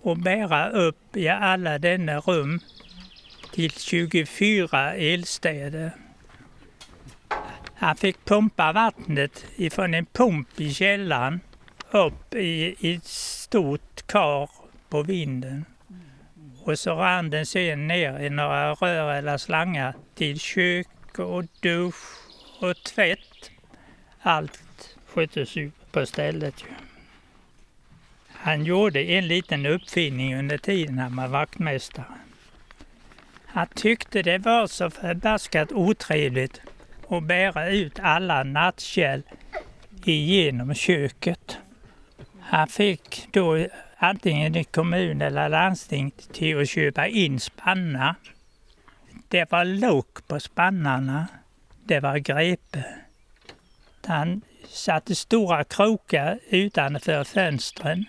och 0.00 0.16
bära 0.16 0.70
upp 0.70 1.16
i 1.16 1.28
alla 1.28 1.78
denna 1.78 2.18
rum 2.18 2.60
till 3.52 3.70
24 3.70 4.94
eldstäder. 4.94 5.90
Han 7.74 7.96
fick 7.96 8.24
pumpa 8.24 8.72
vattnet 8.72 9.44
ifrån 9.56 9.94
en 9.94 10.06
pump 10.06 10.60
i 10.60 10.74
källaren 10.74 11.40
upp 11.90 12.34
i, 12.34 12.76
i 12.78 12.94
ett 12.94 13.04
stort 13.04 14.06
kar 14.06 14.50
på 14.88 15.02
vinden. 15.02 15.64
Och 16.64 16.78
så 16.78 16.94
rann 16.94 17.30
den 17.30 17.46
sen 17.46 17.88
ner 17.88 18.20
i 18.20 18.30
några 18.30 18.74
rör 18.74 19.12
eller 19.12 19.38
slangar 19.38 19.94
till 20.14 20.40
kök 20.40 21.18
och 21.18 21.44
dusch 21.60 22.04
och 22.60 22.76
tvätt. 22.82 23.50
Allt 24.20 24.60
sköttes 25.06 25.56
ju 25.56 25.70
på 25.92 26.06
stället. 26.06 26.62
Ju. 26.62 26.66
Han 28.32 28.64
gjorde 28.64 29.00
en 29.00 29.28
liten 29.28 29.66
uppfinning 29.66 30.36
under 30.36 30.58
tiden 30.58 30.98
han 30.98 31.16
var 31.16 31.28
vaktmästare. 31.28 32.04
Han 33.46 33.66
tyckte 33.66 34.22
det 34.22 34.38
var 34.38 34.66
så 34.66 34.90
förbaskat 34.90 35.72
otrevligt 35.72 36.60
att 37.08 37.22
bära 37.22 37.68
ut 37.68 37.98
alla 38.02 38.42
nattkärl 38.42 39.22
igenom 40.04 40.74
köket. 40.74 41.58
Han 42.40 42.68
fick 42.68 43.28
då 43.32 43.66
antingen 44.02 44.56
i 44.56 44.64
kommun 44.64 45.22
eller 45.22 45.48
landsting 45.48 46.10
till 46.32 46.60
att 46.60 46.68
köpa 46.68 47.06
in 47.06 47.40
spannar. 47.40 48.14
Det 49.28 49.50
var 49.50 49.64
lock 49.64 50.28
på 50.28 50.40
spannarna. 50.40 51.26
Det 51.84 52.00
var 52.00 52.18
grepe. 52.18 52.84
Han 54.06 54.42
satte 54.68 55.14
stora 55.14 55.64
krokar 55.64 56.38
utanför 56.48 57.24
fönstren 57.24 58.04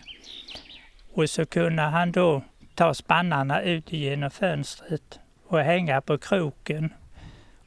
och 1.13 1.29
så 1.29 1.45
kunde 1.45 1.81
han 1.81 2.11
då 2.11 2.43
ta 2.75 2.93
spannarna 2.93 3.61
ut 3.61 3.91
genom 3.91 4.31
fönstret 4.31 5.19
och 5.47 5.59
hänga 5.59 6.01
på 6.01 6.17
kroken 6.17 6.93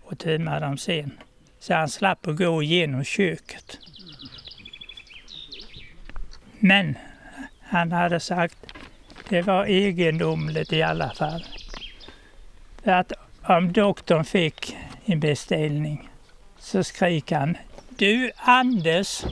och 0.03 0.19
tömma 0.19 0.61
dem 0.61 0.79
sen. 0.79 1.19
Så 1.59 1.75
han 1.75 1.89
slapp 1.89 2.27
att 2.27 2.37
gå 2.37 2.63
igenom 2.63 3.05
köket. 3.05 3.79
Men 6.59 6.97
han 7.69 7.93
hade 7.93 8.21
sagt 8.21 8.57
det 9.29 9.43
var 9.43 9.65
egendomligt 9.65 10.73
i 10.73 10.83
alla 10.83 11.11
fall. 11.11 11.45
För 12.85 12.91
att 12.91 13.13
om 13.43 13.73
doktorn 13.73 14.25
fick 14.25 14.77
en 15.05 15.21
beställning 15.21 16.09
så 16.59 16.85
skrek 16.85 17.33
han 17.33 17.57
Du 17.89 18.31
Anders, 18.37 19.25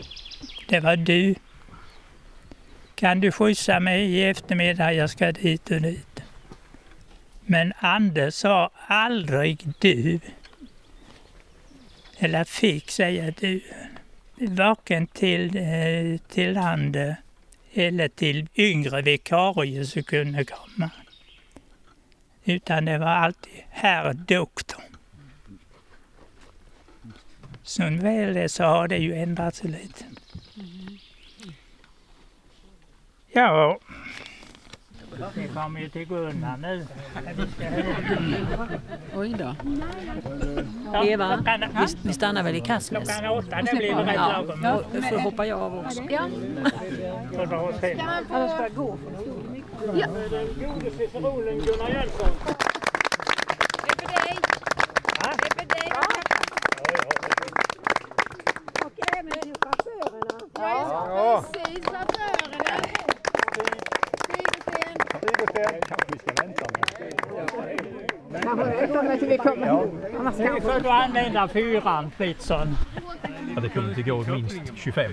det 0.68 0.80
var 0.80 0.97
du. 0.97 1.35
kan 2.95 3.20
du 3.20 3.32
skjutsa 3.32 3.80
mig 3.80 4.05
i 4.05 4.24
eftermiddag, 4.24 4.93
jag 4.93 5.11
ska 5.11 5.32
dit 5.32 5.70
och 5.70 5.80
dit. 5.80 6.22
Men 7.41 7.72
Anders 7.78 8.35
sa 8.35 8.70
aldrig 8.87 9.68
du. 9.78 10.20
Eller 12.18 12.45
fick 12.45 12.91
säga 12.91 13.35
du. 13.41 13.61
Varken 14.35 15.07
till, 15.07 15.57
eh, 15.57 16.18
till 16.28 16.59
Ander 16.59 17.16
eller 17.75 18.09
till 18.09 18.49
yngre 18.55 19.03
vikarier 19.03 19.85
som 19.85 20.03
kunde 20.03 20.45
komma. 20.45 20.91
Utan 22.45 22.85
det 22.85 22.99
var 22.99 23.07
alltid 23.07 23.53
herr 23.70 24.12
doktor. 24.12 24.83
Som 27.62 27.99
väl 27.99 28.37
är 28.37 28.49
så 28.49 28.64
har 28.64 28.89
det 28.89 28.97
ju 28.97 29.14
ändrats 29.14 29.64
lite. 29.64 30.05
Ja, 33.33 33.79
vi 35.35 35.49
kommer 35.49 35.81
ju 35.81 35.89
till 35.89 36.05
Gunnar 36.09 36.57
nu. 36.57 36.87
Oj 39.17 39.35
då. 39.39 39.55
Eva, 41.05 41.37
vi, 41.73 41.97
vi 42.03 42.12
stannar 42.12 42.43
väl 42.43 42.57
i 42.57 42.61
Kassnäs? 42.61 43.09
Klockan 43.09 43.39
åtta, 43.39 43.62
det 43.62 43.77
blir 43.77 43.95
väl 43.95 44.07
rätt 44.07 44.17
lagom. 44.17 44.61
ja, 44.62 44.81
då 45.11 45.19
hoppar 45.19 45.45
jag 45.45 45.61
av 45.61 45.79
också. 45.79 46.03
Ja. 46.11 46.21
Annars 48.31 48.51
får 48.51 48.62
jag 48.62 48.75
gå. 48.75 48.99
Ja. 49.95 50.07
Gode 50.61 50.91
ciceronen 50.91 51.59
Gunnar 51.59 51.91
Jönsson. 51.91 52.29
Ja, 55.21 55.33
precis. 55.39 55.65
Chaufförerna. 68.33 69.24
Nu 70.39 70.61
får 70.61 70.82
du 70.82 70.89
använda 70.89 71.49
fyran, 71.49 72.11
Fritzson. 72.16 72.76
Ja, 73.55 73.61
det 73.61 73.68
kommer 73.68 73.89
inte 73.89 74.03
gå 74.03 74.24
minst 74.26 74.61
25. 74.74 75.12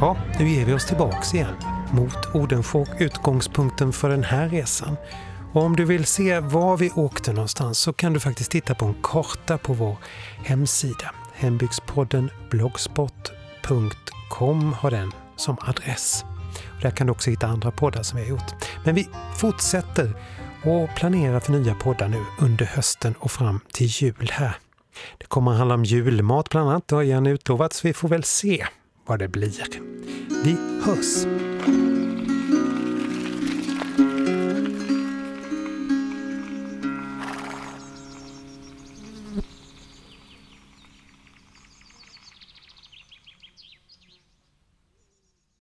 Ja, 0.00 0.16
nu 0.38 0.48
ger 0.48 0.64
vi 0.64 0.72
oss 0.72 0.86
tillbaks 0.86 1.34
igen 1.34 1.54
mot 1.92 2.34
Odenfåg, 2.34 2.88
utgångspunkten 2.98 3.92
för 3.92 4.08
den 4.08 4.24
här 4.24 4.48
resan. 4.48 4.96
Och 5.52 5.62
om 5.62 5.76
du 5.76 5.84
vill 5.84 6.04
se 6.04 6.40
var 6.40 6.76
vi 6.76 6.90
åkte 6.90 7.32
någonstans 7.32 7.78
så 7.78 7.92
kan 7.92 8.12
du 8.12 8.20
faktiskt 8.20 8.50
titta 8.50 8.74
på 8.74 8.84
en 8.84 8.94
karta 9.02 9.58
på 9.58 9.72
vår 9.72 9.96
hemsida. 10.44 11.14
Hembygdspodden 11.34 12.30
blogspot.com 12.50 14.72
har 14.72 14.90
den 14.90 15.12
som 15.36 15.56
adress. 15.60 16.24
Och 16.76 16.82
där 16.82 16.90
kan 16.90 17.06
du 17.06 17.10
också 17.10 17.30
hitta 17.30 17.46
andra 17.46 17.70
poddar 17.70 18.02
som 18.02 18.16
vi 18.16 18.22
har 18.22 18.30
gjort. 18.30 18.54
Men 18.84 18.94
vi 18.94 19.08
fortsätter 19.36 20.12
och 20.64 20.88
planerar 20.96 21.40
för 21.40 21.52
nya 21.52 21.74
poddar 21.74 22.08
nu 22.08 22.24
under 22.40 22.66
hösten 22.66 23.14
och 23.18 23.30
fram 23.30 23.60
till 23.72 23.86
jul 23.86 24.30
här. 24.32 24.56
Det 25.18 25.26
kommer 25.26 25.50
att 25.50 25.58
handla 25.58 25.74
om 25.74 25.84
julmat 25.84 26.50
bland 26.50 26.70
annat, 26.70 26.88
det 26.88 26.94
har 26.94 27.02
jag 27.02 27.28
utlovat, 27.28 27.72
så 27.72 27.88
vi 27.88 27.94
får 27.94 28.08
väl 28.08 28.24
se 28.24 28.66
vad 29.06 29.18
det 29.18 29.28
blir. 29.28 29.66
Vi 30.44 30.56
hörs! 30.84 31.55